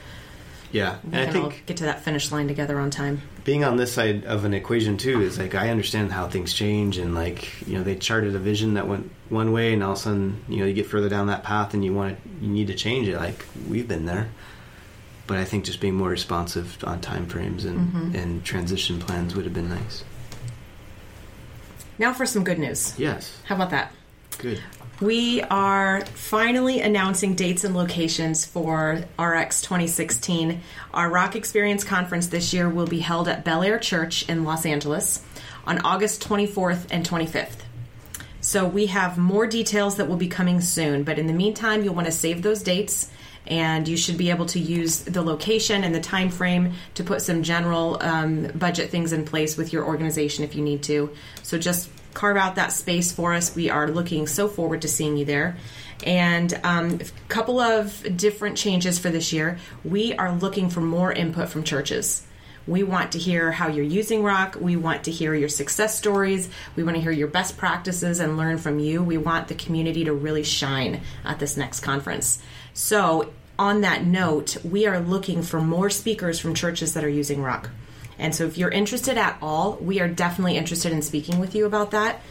Yeah, 0.72 0.98
we 1.04 1.18
and 1.18 1.30
I 1.30 1.34
think 1.34 1.64
get 1.66 1.78
to 1.78 1.86
that 1.86 2.04
finish 2.04 2.32
line 2.32 2.48
together 2.48 2.80
on 2.80 2.90
time. 2.90 3.22
being 3.44 3.64
on 3.64 3.76
this 3.78 3.92
side 3.92 4.24
of 4.26 4.46
an 4.46 4.54
equation 4.54 4.98
too 4.98 5.22
is 5.22 5.38
like 5.40 5.56
I 5.56 5.70
understand 5.72 6.12
how 6.12 6.28
things 6.28 6.54
change 6.54 6.98
and 6.98 7.16
like 7.16 7.66
you 7.68 7.78
know 7.78 7.84
they 7.84 7.96
charted 7.96 8.36
a 8.36 8.40
vision 8.40 8.76
that 8.76 8.88
went 8.88 9.12
one 9.30 9.52
way 9.52 9.74
and 9.74 9.84
all 9.84 9.94
of 9.94 9.98
a 9.98 10.02
sudden 10.02 10.44
you 10.48 10.58
know 10.60 10.66
you 10.66 10.74
get 10.74 10.86
further 10.88 11.10
down 11.10 11.28
that 11.28 11.44
path 11.44 11.74
and 11.74 11.84
you 11.84 11.94
want 11.94 12.16
to, 12.24 12.46
you 12.46 12.50
need 12.52 12.68
to 12.68 12.76
change 12.76 13.08
it. 13.08 13.18
Like 13.18 13.46
we've 13.68 13.88
been 13.88 14.06
there, 14.06 14.30
but 15.30 15.38
I 15.38 15.46
think 15.46 15.64
just 15.64 15.80
being 15.80 15.94
more 15.94 16.10
responsive 16.10 16.78
on 16.84 17.02
time 17.02 17.28
frames 17.28 17.64
and 17.64 17.94
Mhm. 17.94 18.16
and 18.20 18.44
transition 18.44 18.98
plans 18.98 19.36
would 19.36 19.46
have 19.46 19.54
been 19.54 19.70
nice. 19.70 20.04
Now 22.00 22.14
for 22.14 22.26
some 22.26 22.44
good 22.44 22.58
news. 22.58 22.94
Yes, 22.98 23.32
How 23.46 23.54
about 23.56 23.70
that? 23.70 23.92
good. 24.40 24.60
We 25.00 25.44
are 25.44 26.02
finally 26.16 26.82
announcing 26.82 27.36
dates 27.36 27.64
and 27.64 27.76
locations 27.76 28.44
for 28.44 29.04
RX 29.20 29.62
2016. 29.62 30.62
Our 30.96 31.10
Rock 31.12 31.36
Experience 31.36 31.84
Conference 31.84 32.28
this 32.28 32.52
year 32.52 32.68
will 32.68 32.88
be 32.88 33.00
held 33.00 33.28
at 33.28 33.46
Bel 33.46 33.62
Air 33.64 33.78
Church 33.78 34.26
in 34.28 34.44
Los 34.44 34.66
Angeles 34.66 35.22
on 35.68 35.78
August 35.82 36.22
24th 36.22 36.88
and 36.90 37.06
25th. 37.06 37.64
So 38.42 38.66
we 38.66 38.88
have 38.88 39.18
more 39.18 39.46
details 39.46 39.96
that 39.98 40.08
will 40.10 40.18
be 40.18 40.28
coming 40.28 40.60
soon, 40.60 41.04
but 41.04 41.20
in 41.20 41.28
the 41.28 41.34
meantime, 41.34 41.84
you'll 41.84 41.94
want 41.96 42.08
to 42.08 42.12
save 42.12 42.42
those 42.42 42.64
dates 42.64 43.10
and 43.48 43.88
you 43.88 43.98
should 43.98 44.18
be 44.18 44.30
able 44.30 44.46
to 44.48 44.60
use 44.60 45.02
the 45.02 45.22
location 45.22 45.84
and 45.84 45.94
the 45.94 46.00
time 46.00 46.30
frame 46.30 46.74
to 46.96 47.04
put 47.04 47.22
some 47.22 47.44
general 47.44 47.98
um, 48.02 48.48
budget 48.56 48.90
things 48.90 49.12
in 49.14 49.26
place 49.26 49.58
with 49.58 49.74
your 49.74 49.86
organization 49.86 50.44
if 50.44 50.56
you 50.56 50.62
need 50.62 50.84
to. 50.84 51.10
So 51.44 51.58
just 51.58 51.90
carve 52.14 52.38
out 52.38 52.56
that 52.56 52.72
space 52.72 53.12
for 53.12 53.34
us. 53.34 53.56
We 53.56 53.70
are 53.70 53.90
looking 53.90 54.28
so 54.28 54.48
forward 54.48 54.82
to 54.84 54.88
seeing 54.88 55.18
you 55.18 55.26
there. 55.26 55.58
And 56.04 56.60
um, 56.64 57.00
a 57.02 57.28
couple 57.28 57.60
of 57.60 58.06
different 58.16 58.58
changes 58.58 59.00
for 59.00 59.10
this 59.10 59.34
year. 59.34 59.58
We 59.84 60.14
are 60.14 60.34
looking 60.34 60.70
for 60.70 60.82
more 60.82 61.12
input 61.12 61.50
from 61.50 61.64
churches. 61.64 62.26
We 62.68 62.84
want 62.84 63.14
to 63.14 63.18
hear 63.18 63.52
how 63.52 63.68
you're 63.68 63.84
using 63.84 64.22
rock. 64.22 64.56
We 64.60 64.76
want 64.76 65.06
to 65.06 65.12
hear 65.12 65.34
your 65.34 65.50
success 65.50 65.98
stories. 65.98 66.50
We 66.76 66.84
want 66.84 66.96
to 66.98 67.02
hear 67.02 67.12
your 67.12 67.28
best 67.28 67.58
practices 67.58 68.20
and 68.20 68.38
learn 68.38 68.60
from 68.60 68.80
you. 68.80 69.04
We 69.04 69.18
want 69.18 69.48
the 69.48 69.56
community 69.56 70.04
to 70.06 70.14
really 70.14 70.44
shine 70.44 71.02
at 71.26 71.40
this 71.40 71.58
next 71.58 71.80
conference. 71.80 72.40
So, 72.82 73.34
on 73.60 73.82
that 73.82 74.06
note, 74.06 74.56
we 74.64 74.88
are 74.88 75.02
looking 75.02 75.44
for 75.44 75.60
more 75.60 75.90
speakers 75.90 76.40
from 76.40 76.54
churches 76.54 76.94
that 76.94 77.04
are 77.04 77.10
using 77.10 77.44
rock. 77.44 77.70
And 78.18 78.34
so, 78.34 78.46
if 78.46 78.58
you're 78.58 78.70
interested 78.70 79.18
at 79.18 79.38
all, 79.42 79.74
we 79.82 80.00
are 80.00 80.08
definitely 80.08 80.56
interested 80.56 80.94
in 80.94 81.02
speaking 81.02 81.40
with 81.40 81.56
you 81.56 81.66
about 81.66 81.92
that. 81.92 82.22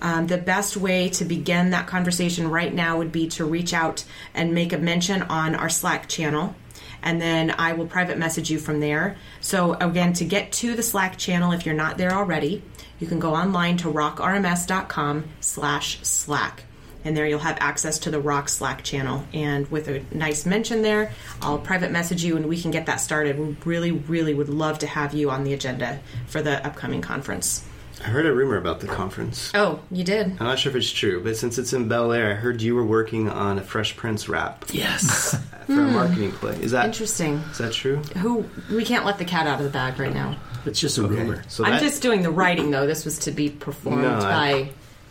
Um, 0.00 0.26
the 0.26 0.38
best 0.38 0.78
way 0.78 1.10
to 1.10 1.26
begin 1.26 1.70
that 1.70 1.88
conversation 1.88 2.50
right 2.50 2.72
now 2.72 2.96
would 2.96 3.12
be 3.12 3.28
to 3.28 3.44
reach 3.44 3.74
out 3.74 4.06
and 4.32 4.54
make 4.54 4.72
a 4.72 4.78
mention 4.78 5.20
on 5.24 5.54
our 5.54 5.68
Slack 5.68 6.08
channel 6.08 6.54
and 7.02 7.20
then 7.20 7.54
I 7.56 7.74
will 7.74 7.86
private 7.86 8.16
message 8.16 8.50
you 8.50 8.58
from 8.58 8.80
there. 8.80 9.18
So 9.40 9.74
again, 9.74 10.14
to 10.14 10.24
get 10.24 10.52
to 10.52 10.74
the 10.74 10.82
Slack 10.82 11.18
channel, 11.18 11.52
if 11.52 11.64
you're 11.64 11.74
not 11.74 11.98
there 11.98 12.12
already, 12.12 12.62
you 12.98 13.06
can 13.06 13.20
go 13.20 13.34
online 13.34 13.76
to 13.78 13.92
rockrms.com 13.92 15.24
slash 15.40 16.00
Slack. 16.02 16.64
And 17.08 17.16
there 17.16 17.26
you'll 17.26 17.38
have 17.38 17.56
access 17.58 17.98
to 18.00 18.10
the 18.10 18.20
Rock 18.20 18.50
Slack 18.50 18.84
channel. 18.84 19.24
And 19.32 19.66
with 19.70 19.88
a 19.88 20.04
nice 20.14 20.44
mention 20.44 20.82
there, 20.82 21.10
I'll 21.40 21.56
private 21.56 21.90
message 21.90 22.22
you 22.22 22.36
and 22.36 22.44
we 22.44 22.60
can 22.60 22.70
get 22.70 22.84
that 22.84 22.96
started. 22.96 23.38
We 23.38 23.56
really, 23.64 23.92
really 23.92 24.34
would 24.34 24.50
love 24.50 24.78
to 24.80 24.86
have 24.86 25.14
you 25.14 25.30
on 25.30 25.42
the 25.42 25.54
agenda 25.54 26.00
for 26.26 26.42
the 26.42 26.64
upcoming 26.66 27.00
conference. 27.00 27.64
I 28.04 28.08
heard 28.10 28.26
a 28.26 28.34
rumor 28.34 28.58
about 28.58 28.80
the 28.80 28.88
conference. 28.88 29.50
Oh, 29.54 29.80
you 29.90 30.04
did? 30.04 30.36
I'm 30.38 30.46
not 30.46 30.58
sure 30.58 30.68
if 30.68 30.76
it's 30.76 30.92
true, 30.92 31.24
but 31.24 31.38
since 31.38 31.56
it's 31.56 31.72
in 31.72 31.88
Bel 31.88 32.12
Air, 32.12 32.32
I 32.32 32.34
heard 32.34 32.60
you 32.60 32.74
were 32.74 32.84
working 32.84 33.30
on 33.30 33.58
a 33.58 33.62
Fresh 33.62 33.96
Prince 33.96 34.28
rap 34.28 34.66
Yes. 34.70 35.34
for 35.66 35.72
a 35.72 35.86
hmm. 35.86 35.94
marketing 35.94 36.32
play. 36.32 36.60
Is 36.60 36.72
that 36.72 36.84
Interesting. 36.84 37.36
Is 37.52 37.56
that 37.56 37.72
true? 37.72 37.96
Who 38.18 38.44
we 38.70 38.84
can't 38.84 39.06
let 39.06 39.16
the 39.16 39.24
cat 39.24 39.46
out 39.46 39.60
of 39.60 39.64
the 39.64 39.72
bag 39.72 39.98
right 39.98 40.12
now. 40.12 40.36
it's 40.66 40.78
just 40.78 40.98
a 40.98 41.02
rumor. 41.04 41.42
So 41.48 41.64
I'm 41.64 41.70
that- 41.70 41.80
just 41.80 42.02
doing 42.02 42.20
the 42.20 42.30
writing 42.30 42.70
though. 42.70 42.86
This 42.86 43.06
was 43.06 43.18
to 43.20 43.30
be 43.30 43.48
performed 43.48 44.02
No, 44.02 44.14
I- 44.18 44.20
by 44.20 44.70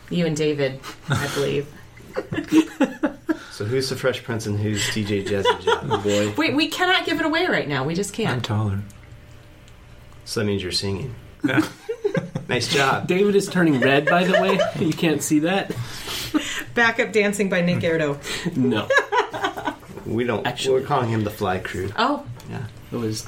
you 0.10 0.26
and 0.26 0.38
David, 0.38 0.80
I 1.10 1.28
believe. 1.34 1.68
So 3.52 3.66
who's 3.66 3.90
the 3.90 3.96
Fresh 3.96 4.24
Prince 4.24 4.46
and 4.46 4.60
who's 4.60 4.84
DJ 4.90 5.26
Jazzy 5.26 5.62
Job? 5.62 6.04
Boy. 6.04 6.32
Wait, 6.38 6.56
we 6.56 6.68
cannot 6.68 7.08
give 7.08 7.20
it 7.20 7.26
away 7.26 7.48
right 7.48 7.68
now. 7.68 7.84
We 7.86 7.96
just 7.96 8.14
can't. 8.14 8.30
I'm 8.30 8.36
can't. 8.36 8.46
taller. 8.46 8.80
So 10.26 10.42
that 10.42 10.46
means 10.46 10.62
you're 10.62 10.72
singing. 10.72 11.16
nice 12.48 12.68
job. 12.72 13.08
David 13.08 13.36
is 13.36 13.48
turning 13.50 13.80
red, 13.80 14.06
by 14.06 14.26
the 14.26 14.34
way. 14.40 14.60
You 14.80 14.94
can't 14.94 15.24
see 15.24 15.40
that? 15.40 15.76
Backup 16.76 17.12
dancing 17.12 17.50
by 17.50 17.62
Nick 17.62 17.80
Airdo. 17.80 18.20
No. 18.56 18.88
We 20.06 20.24
don't. 20.24 20.46
Actually- 20.46 20.82
we're 20.82 20.86
calling 20.88 21.10
him 21.10 21.24
the 21.24 21.32
Fly 21.32 21.58
Crew. 21.58 21.90
Oh, 21.98 22.28
Yeah. 22.52 22.66
It 22.92 22.98
was 22.98 23.28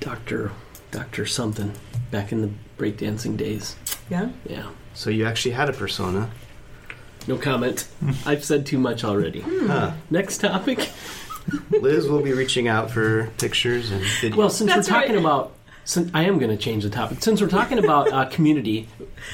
Dr. 0.00 0.50
Dr. 0.92 1.26
something 1.26 1.74
back 2.10 2.32
in 2.32 2.40
the 2.40 2.50
breakdancing 2.78 3.36
days. 3.36 3.76
yeah. 4.08 4.30
Yeah. 4.46 4.70
So 4.94 5.10
you 5.10 5.26
actually 5.26 5.50
had 5.52 5.68
a 5.68 5.74
persona. 5.74 6.30
No 7.28 7.36
comment. 7.36 7.86
I've 8.26 8.42
said 8.42 8.64
too 8.64 8.78
much 8.78 9.04
already. 9.04 9.40
Huh. 9.40 9.92
Next 10.10 10.38
topic. 10.38 10.90
Liz 11.70 12.08
will 12.08 12.22
be 12.22 12.32
reaching 12.32 12.68
out 12.68 12.90
for 12.90 13.26
pictures 13.38 13.90
and 13.90 14.02
videos. 14.02 14.36
Well, 14.36 14.50
since 14.50 14.72
That's 14.72 14.88
we're 14.88 14.96
talking 14.96 15.14
right. 15.14 15.20
about, 15.20 15.52
since 15.84 16.10
I 16.14 16.24
am 16.24 16.38
going 16.38 16.50
to 16.50 16.56
change 16.56 16.84
the 16.84 16.90
topic. 16.90 17.22
Since 17.22 17.42
we're 17.42 17.48
talking 17.48 17.78
about 17.78 18.10
uh, 18.10 18.24
community, 18.30 18.88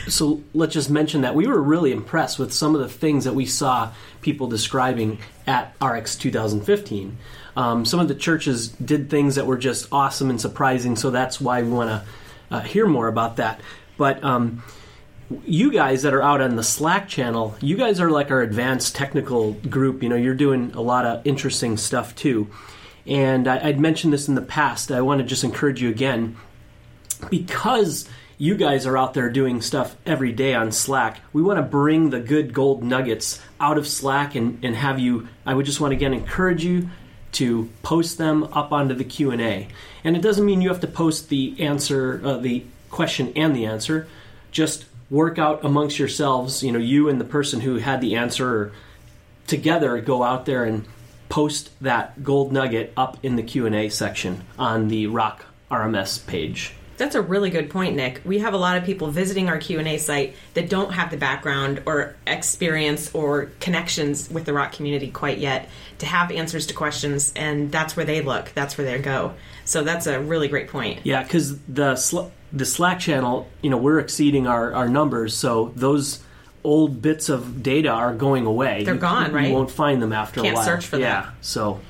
so 0.08 0.42
let's 0.52 0.74
just 0.74 0.90
mention 0.90 1.20
that 1.20 1.36
we 1.36 1.46
were 1.46 1.60
really 1.62 1.92
impressed 1.92 2.36
with 2.38 2.52
some 2.52 2.74
of 2.74 2.80
the 2.80 2.88
things 2.88 3.24
that 3.24 3.34
we 3.34 3.46
saw 3.46 3.92
people 4.22 4.48
describing 4.48 5.18
at 5.46 5.74
RX 5.80 6.16
2015. 6.16 7.16
Um, 7.56 7.84
some 7.84 8.00
of 8.00 8.08
the 8.08 8.14
churches 8.16 8.68
did 8.68 9.08
things 9.08 9.36
that 9.36 9.46
were 9.46 9.58
just 9.58 9.86
awesome 9.92 10.30
and 10.30 10.40
surprising, 10.40 10.96
so 10.96 11.10
that's 11.10 11.40
why 11.40 11.62
we 11.62 11.70
want 11.70 11.90
to 11.90 12.56
uh, 12.56 12.60
hear 12.60 12.86
more 12.86 13.06
about 13.06 13.36
that. 13.36 13.60
But 13.96 14.22
um, 14.24 14.64
you 15.44 15.72
guys 15.72 16.02
that 16.02 16.14
are 16.14 16.22
out 16.22 16.40
on 16.40 16.56
the 16.56 16.62
Slack 16.62 17.08
channel, 17.08 17.56
you 17.60 17.76
guys 17.76 18.00
are 18.00 18.10
like 18.10 18.30
our 18.30 18.42
advanced 18.42 18.94
technical 18.94 19.52
group. 19.52 20.02
You 20.02 20.08
know, 20.08 20.16
you're 20.16 20.34
doing 20.34 20.72
a 20.74 20.80
lot 20.80 21.06
of 21.06 21.26
interesting 21.26 21.76
stuff 21.76 22.14
too. 22.14 22.48
And 23.06 23.48
I, 23.48 23.68
I'd 23.68 23.80
mentioned 23.80 24.12
this 24.12 24.28
in 24.28 24.34
the 24.34 24.42
past. 24.42 24.90
I 24.90 25.00
want 25.00 25.20
to 25.20 25.26
just 25.26 25.44
encourage 25.44 25.82
you 25.82 25.90
again 25.90 26.36
because 27.30 28.08
you 28.38 28.56
guys 28.56 28.86
are 28.86 28.98
out 28.98 29.14
there 29.14 29.30
doing 29.30 29.60
stuff 29.60 29.96
every 30.04 30.32
day 30.32 30.54
on 30.54 30.72
Slack. 30.72 31.20
We 31.32 31.42
want 31.42 31.58
to 31.58 31.62
bring 31.62 32.10
the 32.10 32.20
good 32.20 32.52
gold 32.52 32.82
nuggets 32.82 33.40
out 33.60 33.78
of 33.78 33.86
Slack 33.86 34.34
and, 34.34 34.64
and 34.64 34.74
have 34.74 34.98
you. 34.98 35.28
I 35.46 35.54
would 35.54 35.66
just 35.66 35.80
want 35.80 35.92
to 35.92 35.96
again 35.96 36.14
encourage 36.14 36.64
you 36.64 36.88
to 37.32 37.68
post 37.82 38.18
them 38.18 38.44
up 38.44 38.72
onto 38.72 38.94
the 38.94 39.04
Q 39.04 39.30
and 39.30 39.40
A. 39.40 39.68
And 40.02 40.16
it 40.16 40.22
doesn't 40.22 40.44
mean 40.44 40.60
you 40.60 40.68
have 40.68 40.80
to 40.80 40.86
post 40.86 41.28
the 41.28 41.54
answer, 41.58 42.20
uh, 42.24 42.36
the 42.38 42.64
question 42.90 43.32
and 43.36 43.54
the 43.54 43.66
answer. 43.66 44.06
Just 44.50 44.84
work 45.10 45.38
out 45.38 45.64
amongst 45.64 45.98
yourselves. 45.98 46.62
You 46.62 46.72
know, 46.72 46.78
you 46.78 47.08
and 47.08 47.20
the 47.20 47.24
person 47.24 47.60
who 47.60 47.76
had 47.76 48.00
the 48.00 48.16
answer 48.16 48.72
together 49.46 50.00
go 50.00 50.22
out 50.22 50.46
there 50.46 50.64
and 50.64 50.86
post 51.28 51.70
that 51.80 52.22
gold 52.22 52.52
nugget 52.52 52.92
up 52.96 53.18
in 53.22 53.36
the 53.36 53.42
q&a 53.42 53.88
section 53.88 54.44
on 54.58 54.88
the 54.88 55.06
rock 55.06 55.44
rms 55.70 56.24
page 56.26 56.74
That's 56.96 57.16
a 57.16 57.22
really 57.22 57.50
good 57.50 57.70
point, 57.70 57.96
Nick. 57.96 58.20
We 58.24 58.38
have 58.38 58.54
a 58.54 58.56
lot 58.56 58.76
of 58.76 58.84
people 58.84 59.08
visiting 59.10 59.48
our 59.48 59.58
Q&A 59.58 59.98
site 59.98 60.36
that 60.52 60.68
don't 60.70 60.92
have 60.92 61.10
the 61.10 61.16
background 61.16 61.82
or 61.86 62.14
experience 62.24 63.12
or 63.12 63.50
connections 63.58 64.30
with 64.30 64.44
the 64.44 64.52
rock 64.52 64.70
community 64.70 65.10
quite 65.10 65.38
yet 65.38 65.68
to 65.98 66.06
have 66.06 66.30
answers 66.30 66.66
to 66.66 66.74
questions 66.74 67.32
and 67.34 67.72
that's 67.72 67.96
where 67.96 68.06
they 68.06 68.20
look. 68.20 68.52
That's 68.54 68.78
where 68.78 68.86
they 68.86 69.02
go. 69.02 69.34
So 69.64 69.82
that's 69.82 70.06
a 70.06 70.20
really 70.20 70.46
great 70.46 70.68
point. 70.68 71.00
yeah 71.02 71.24
because 71.24 71.58
the 71.62 71.96
sl- 71.96 72.30
the 72.54 72.64
slack 72.64 73.00
channel 73.00 73.46
you 73.62 73.68
know 73.68 73.76
we're 73.76 73.98
exceeding 73.98 74.46
our, 74.46 74.72
our 74.72 74.88
numbers 74.88 75.36
so 75.36 75.72
those 75.76 76.22
old 76.62 77.02
bits 77.02 77.28
of 77.28 77.62
data 77.62 77.88
are 77.90 78.14
going 78.14 78.46
away 78.46 78.84
They're 78.84 78.94
You- 78.94 79.00
gone, 79.00 79.30
you 79.30 79.36
right? 79.36 79.52
won't 79.52 79.70
find 79.70 80.00
them 80.00 80.12
after 80.12 80.40
Can't 80.40 80.54
a 80.54 80.56
while 80.56 80.64
search 80.64 80.86
for 80.86 80.96
them. 80.96 81.02
yeah 81.02 81.30
so 81.40 81.80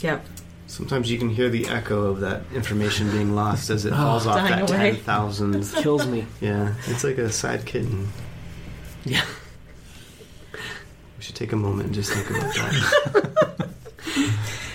Yep. 0.00 0.26
Sometimes 0.66 1.10
you 1.10 1.16
can 1.18 1.30
hear 1.30 1.48
the 1.48 1.68
echo 1.68 2.02
of 2.10 2.20
that 2.20 2.42
information 2.52 3.10
being 3.12 3.34
lost 3.34 3.70
as 3.70 3.86
it 3.86 3.92
oh, 3.92 3.96
falls 3.96 4.26
off 4.26 4.36
that 4.48 4.68
away. 4.70 4.92
ten 4.92 4.96
thousand. 4.96 5.62
kills 5.76 6.06
me 6.06 6.26
Yeah, 6.40 6.74
it's 6.88 7.04
like 7.04 7.16
a 7.18 7.30
sad 7.30 7.64
kitten. 7.64 8.08
yeah 9.04 9.24
We 11.16 11.22
should 11.22 11.36
take 11.36 11.52
a 11.52 11.56
moment 11.56 11.86
and 11.86 11.94
just 11.94 12.12
think 12.12 12.28
about 12.30 12.54
that. 12.54 13.68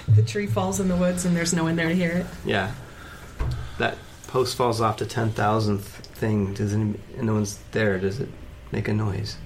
The 0.07 0.23
tree 0.23 0.45
falls 0.47 0.79
in 0.81 0.87
the 0.89 0.95
woods 0.95 1.23
and 1.25 1.35
there's 1.35 1.53
no 1.53 1.63
one 1.63 1.75
there 1.77 1.87
to 1.87 1.95
hear 1.95 2.11
it. 2.11 2.25
yeah, 2.45 2.71
that 3.77 3.97
post 4.31 4.55
falls 4.55 4.79
off 4.81 4.97
the 4.97 5.05
ten 5.05 5.29
thousandth 5.29 5.83
thing. 6.15 6.53
Does 6.53 6.73
any, 6.73 6.95
no 7.21 7.33
one's 7.33 7.59
there? 7.71 7.99
Does 7.99 8.19
it 8.19 8.29
make 8.71 8.87
a 8.87 8.93
noise? 8.93 9.37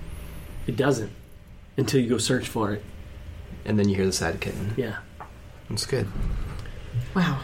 it 0.68 0.76
doesn't 0.76 1.12
until 1.78 2.02
you 2.02 2.10
go 2.10 2.18
search 2.18 2.48
for 2.48 2.72
it 2.74 2.82
And 3.66 3.78
then 3.78 3.88
you 3.88 3.96
hear 3.96 4.06
the 4.08 4.12
sad 4.12 4.40
kitten. 4.42 4.74
yeah 4.78 4.98
that's 5.70 5.86
good. 5.86 6.08
Wow. 7.16 7.40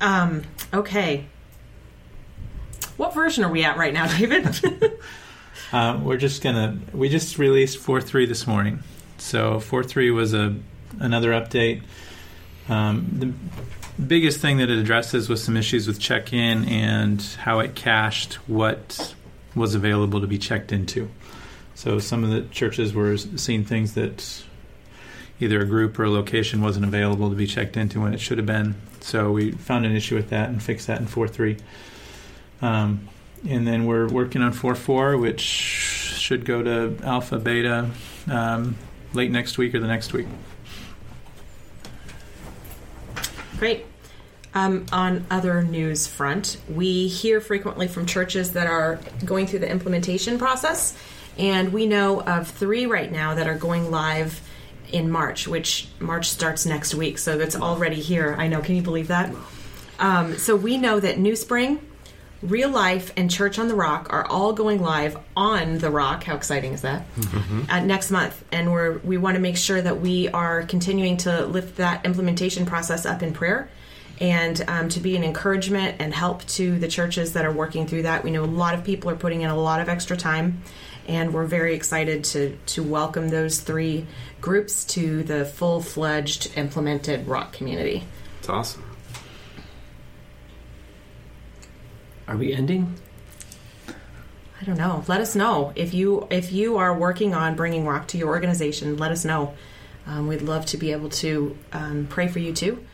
Um, 0.00 0.42
okay. 0.72 1.26
What 2.96 3.12
version 3.14 3.44
are 3.44 3.50
we 3.50 3.64
at 3.64 3.76
right 3.76 3.92
now, 3.92 4.06
David? 4.06 4.46
Uh, 5.72 5.98
we're 6.00 6.16
just 6.16 6.42
gonna. 6.44 6.78
We 6.92 7.08
just 7.08 7.38
released 7.38 7.78
four 7.78 8.00
three 8.00 8.24
this 8.24 8.46
morning. 8.46 8.84
So 9.18 9.58
four 9.58 9.82
three 9.82 10.12
was 10.12 10.32
a 10.32 10.54
another 11.00 11.32
update. 11.32 11.82
Um, 12.68 13.06
the 13.18 13.32
biggest 14.04 14.40
thing 14.40 14.58
that 14.58 14.70
it 14.70 14.78
addresses 14.78 15.28
was 15.28 15.42
some 15.42 15.56
issues 15.56 15.86
with 15.86 15.98
check 15.98 16.32
in 16.32 16.64
and 16.66 17.22
how 17.40 17.60
it 17.60 17.74
cached 17.74 18.34
what 18.48 19.14
was 19.54 19.74
available 19.74 20.20
to 20.20 20.26
be 20.26 20.38
checked 20.38 20.72
into. 20.72 21.08
So 21.74 21.98
some 21.98 22.24
of 22.24 22.30
the 22.30 22.42
churches 22.42 22.94
were 22.94 23.16
seeing 23.16 23.64
things 23.64 23.94
that 23.94 24.42
either 25.40 25.60
a 25.60 25.66
group 25.66 25.98
or 25.98 26.04
a 26.04 26.10
location 26.10 26.62
wasn't 26.62 26.86
available 26.86 27.30
to 27.30 27.36
be 27.36 27.46
checked 27.46 27.76
into 27.76 28.00
when 28.00 28.14
it 28.14 28.20
should 28.20 28.38
have 28.38 28.46
been. 28.46 28.74
So 29.00 29.30
we 29.30 29.52
found 29.52 29.84
an 29.84 29.94
issue 29.94 30.14
with 30.14 30.30
that 30.30 30.48
and 30.48 30.62
fixed 30.62 30.86
that 30.86 31.00
in 31.00 31.06
four 31.06 31.28
three. 31.28 31.58
Um, 32.62 33.08
and 33.48 33.66
then 33.66 33.86
we're 33.86 34.08
working 34.08 34.42
on 34.42 34.52
4.4, 34.52 35.20
which 35.20 35.40
should 35.40 36.44
go 36.44 36.62
to 36.62 36.96
alpha, 37.04 37.38
beta 37.38 37.90
um, 38.28 38.76
late 39.12 39.30
next 39.30 39.58
week 39.58 39.74
or 39.74 39.80
the 39.80 39.86
next 39.86 40.12
week. 40.12 40.26
Great. 43.58 43.86
Um, 44.54 44.86
on 44.90 45.26
other 45.30 45.62
news 45.62 46.06
front, 46.06 46.56
we 46.68 47.08
hear 47.08 47.40
frequently 47.40 47.88
from 47.88 48.06
churches 48.06 48.52
that 48.52 48.66
are 48.66 48.98
going 49.24 49.46
through 49.46 49.58
the 49.58 49.70
implementation 49.70 50.38
process, 50.38 50.96
and 51.36 51.72
we 51.72 51.86
know 51.86 52.22
of 52.22 52.48
three 52.48 52.86
right 52.86 53.12
now 53.12 53.34
that 53.34 53.46
are 53.46 53.58
going 53.58 53.90
live 53.90 54.40
in 54.92 55.10
March, 55.10 55.46
which 55.46 55.88
March 56.00 56.30
starts 56.30 56.64
next 56.64 56.94
week, 56.94 57.18
so 57.18 57.36
that's 57.36 57.56
already 57.56 58.00
here. 58.00 58.34
I 58.38 58.46
know. 58.46 58.60
Can 58.60 58.76
you 58.76 58.82
believe 58.82 59.08
that? 59.08 59.34
Um, 59.98 60.38
so 60.38 60.56
we 60.56 60.78
know 60.78 61.00
that 61.00 61.16
NewSpring, 61.16 61.80
Real 62.42 62.68
Life, 62.68 63.12
and 63.16 63.30
Church 63.30 63.58
on 63.58 63.68
the 63.68 63.74
Rock 63.74 64.12
are 64.12 64.26
all 64.26 64.52
going 64.52 64.82
live 64.82 65.16
on 65.36 65.78
the 65.78 65.90
Rock. 65.90 66.24
How 66.24 66.36
exciting 66.36 66.74
is 66.74 66.82
that? 66.82 67.06
Uh, 67.70 67.80
next 67.80 68.10
month, 68.10 68.44
and 68.52 68.72
we're 68.72 68.98
we 68.98 69.16
want 69.16 69.36
to 69.36 69.40
make 69.40 69.56
sure 69.56 69.80
that 69.80 70.00
we 70.00 70.28
are 70.28 70.62
continuing 70.64 71.16
to 71.18 71.46
lift 71.46 71.76
that 71.76 72.04
implementation 72.04 72.66
process 72.66 73.06
up 73.06 73.22
in 73.22 73.32
prayer. 73.32 73.68
And 74.18 74.64
um, 74.66 74.88
to 74.90 75.00
be 75.00 75.14
an 75.14 75.24
encouragement 75.24 75.96
and 75.98 76.14
help 76.14 76.42
to 76.46 76.78
the 76.78 76.88
churches 76.88 77.34
that 77.34 77.44
are 77.44 77.52
working 77.52 77.86
through 77.86 78.04
that. 78.04 78.24
We 78.24 78.30
know 78.30 78.44
a 78.44 78.46
lot 78.46 78.72
of 78.72 78.82
people 78.82 79.10
are 79.10 79.16
putting 79.16 79.42
in 79.42 79.50
a 79.50 79.56
lot 79.56 79.82
of 79.82 79.90
extra 79.90 80.16
time, 80.16 80.62
and 81.06 81.34
we're 81.34 81.44
very 81.44 81.74
excited 81.74 82.24
to 82.24 82.56
to 82.66 82.82
welcome 82.82 83.28
those 83.28 83.60
three 83.60 84.06
groups 84.40 84.84
to 84.86 85.22
the 85.22 85.44
full 85.44 85.82
fledged 85.82 86.56
implemented 86.56 87.26
rock 87.28 87.52
community. 87.52 88.04
It's 88.38 88.48
awesome. 88.48 88.85
Are 92.28 92.36
we 92.36 92.52
ending? 92.52 92.96
I 94.60 94.64
don't 94.64 94.78
know. 94.78 95.04
Let 95.06 95.20
us 95.20 95.36
know 95.36 95.72
if 95.76 95.92
you 95.92 96.26
if 96.30 96.50
you 96.50 96.78
are 96.78 96.96
working 96.96 97.34
on 97.34 97.56
bringing 97.56 97.86
rock 97.86 98.08
to 98.08 98.18
your 98.18 98.28
organization. 98.28 98.96
Let 98.96 99.10
us 99.10 99.24
know. 99.24 99.54
Um, 100.06 100.28
we'd 100.28 100.42
love 100.42 100.66
to 100.66 100.76
be 100.76 100.92
able 100.92 101.08
to 101.10 101.56
um, 101.72 102.06
pray 102.08 102.28
for 102.28 102.38
you 102.38 102.52
too, 102.52 102.84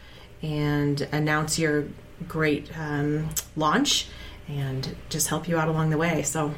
and 0.42 1.01
announce 1.12 1.59
your 1.59 1.85
great 2.27 2.71
um, 2.77 3.29
launch, 3.55 4.09
and 4.49 4.97
just 5.09 5.29
help 5.29 5.49
you 5.49 5.57
out 5.57 5.68
along 5.68 5.90
the 5.90 5.99
way. 5.99 6.23
So 6.23 6.53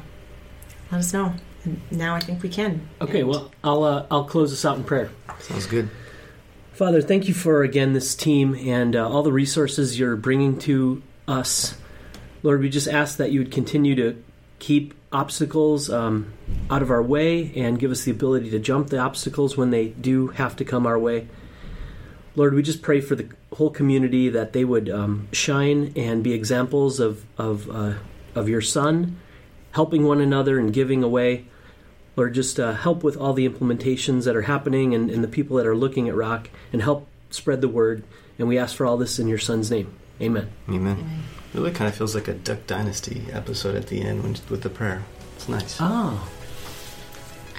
let 0.91 0.99
us 0.99 1.13
know. 1.13 1.33
And 1.63 1.81
now 1.91 2.15
I 2.15 2.19
think 2.19 2.41
we 2.41 2.49
can. 2.49 2.87
Okay, 3.01 3.21
And 3.21 3.29
well, 3.29 3.51
I'll 3.63 3.83
uh, 3.83 4.05
I'll 4.09 4.25
close 4.25 4.51
this 4.51 4.65
out 4.65 4.77
in 4.77 4.83
prayer. 4.83 5.11
Sounds 5.39 5.65
good. 5.65 5.89
Father, 6.73 7.01
thank 7.01 7.27
you 7.27 7.33
for 7.33 7.63
again 7.63 7.93
this 7.93 8.15
team 8.15 8.55
and 8.55 8.95
uh, 8.95 9.07
all 9.07 9.23
the 9.23 9.31
resources 9.31 9.99
you're 9.99 10.15
bringing 10.15 10.57
to 10.59 11.01
us. 11.27 11.77
Lord, 12.45 12.61
we 12.61 12.69
just 12.69 12.87
ask 12.87 13.17
that 13.17 13.31
you 13.31 13.39
would 13.39 13.51
continue 13.51 13.95
to 13.95 14.23
keep 14.59 14.93
obstacles 15.11 15.89
um, 15.89 16.31
out 16.69 16.83
of 16.83 16.91
our 16.91 17.01
way 17.01 17.51
and 17.55 17.79
give 17.79 17.89
us 17.89 18.03
the 18.03 18.11
ability 18.11 18.51
to 18.51 18.59
jump 18.59 18.91
the 18.91 18.99
obstacles 18.99 19.57
when 19.57 19.71
they 19.71 19.87
do 19.87 20.27
have 20.27 20.55
to 20.57 20.63
come 20.63 20.85
our 20.85 20.99
way. 20.99 21.27
Lord, 22.35 22.53
we 22.53 22.61
just 22.61 22.83
pray 22.83 23.01
for 23.01 23.15
the 23.15 23.27
whole 23.53 23.71
community 23.71 24.29
that 24.29 24.53
they 24.53 24.63
would 24.63 24.91
um, 24.91 25.27
shine 25.31 25.91
and 25.95 26.23
be 26.23 26.33
examples 26.33 26.99
of 26.99 27.25
of 27.39 27.67
uh, 27.67 27.95
of 28.35 28.47
your 28.47 28.61
Son, 28.61 29.19
helping 29.71 30.03
one 30.03 30.21
another 30.21 30.59
and 30.59 30.71
giving 30.71 31.01
away. 31.01 31.45
Lord, 32.15 32.35
just 32.35 32.59
uh, 32.59 32.73
help 32.73 33.03
with 33.03 33.17
all 33.17 33.33
the 33.33 33.49
implementations 33.49 34.25
that 34.25 34.35
are 34.35 34.43
happening 34.43 34.93
and, 34.93 35.09
and 35.09 35.23
the 35.23 35.27
people 35.27 35.57
that 35.57 35.65
are 35.65 35.75
looking 35.75 36.07
at 36.07 36.15
Rock 36.15 36.51
and 36.71 36.83
help 36.83 37.07
spread 37.31 37.61
the 37.61 37.67
word. 37.67 38.03
And 38.37 38.47
we 38.47 38.59
ask 38.59 38.75
for 38.75 38.85
all 38.85 38.97
this 38.97 39.17
in 39.17 39.27
your 39.27 39.39
Son's 39.39 39.71
name. 39.71 39.91
Amen. 40.21 40.51
Amen. 40.69 41.23
It 41.39 41.44
really 41.55 41.71
kind 41.71 41.87
of 41.87 41.95
feels 41.95 42.13
like 42.15 42.27
a 42.27 42.33
Duck 42.33 42.67
Dynasty 42.67 43.25
episode 43.31 43.75
at 43.75 43.87
the 43.87 44.01
end 44.01 44.23
when, 44.23 44.35
with 44.49 44.61
the 44.61 44.69
prayer. 44.69 45.03
It's 45.35 45.47
nice. 45.47 45.77
Oh. 45.79 46.29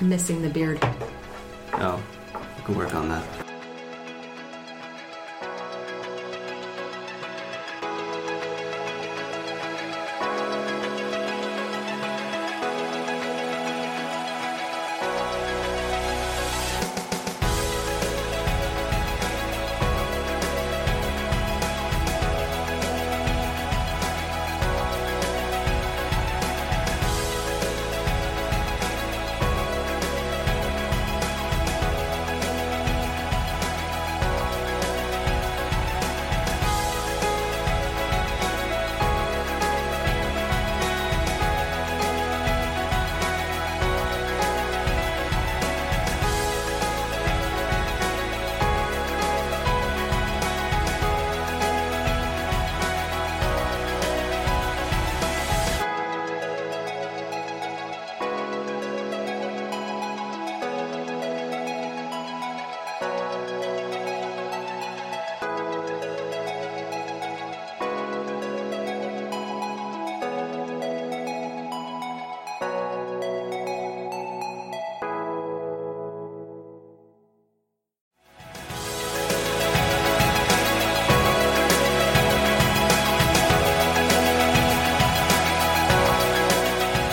I'm 0.00 0.08
missing 0.08 0.42
the 0.42 0.50
beard. 0.50 0.78
Oh, 1.74 2.02
we 2.56 2.62
can 2.64 2.76
work 2.76 2.94
on 2.94 3.08
that. 3.08 3.24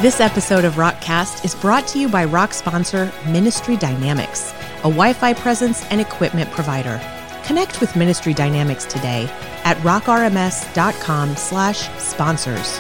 This 0.04 0.20
episode 0.20 0.66
of 0.66 0.74
Rockcast 0.74 1.46
is 1.46 1.56
brought 1.56 1.88
to 1.88 1.98
you 1.98 2.10
by 2.10 2.26
Rock 2.26 2.54
sponsor 2.54 3.10
Ministry 3.26 3.78
Dynamics, 3.78 4.52
a 4.80 4.90
Wi 4.92 5.14
Fi 5.14 5.34
presence 5.34 5.90
and 5.90 6.02
equipment 6.02 6.52
provider. 6.52 7.00
Connect 7.46 7.80
with 7.80 7.96
Ministry 7.96 8.34
Dynamics 8.34 8.84
today 8.84 9.32
at 9.64 9.78
rockrms.com 9.78 11.38
slash 11.38 11.88
sponsors. 12.00 12.80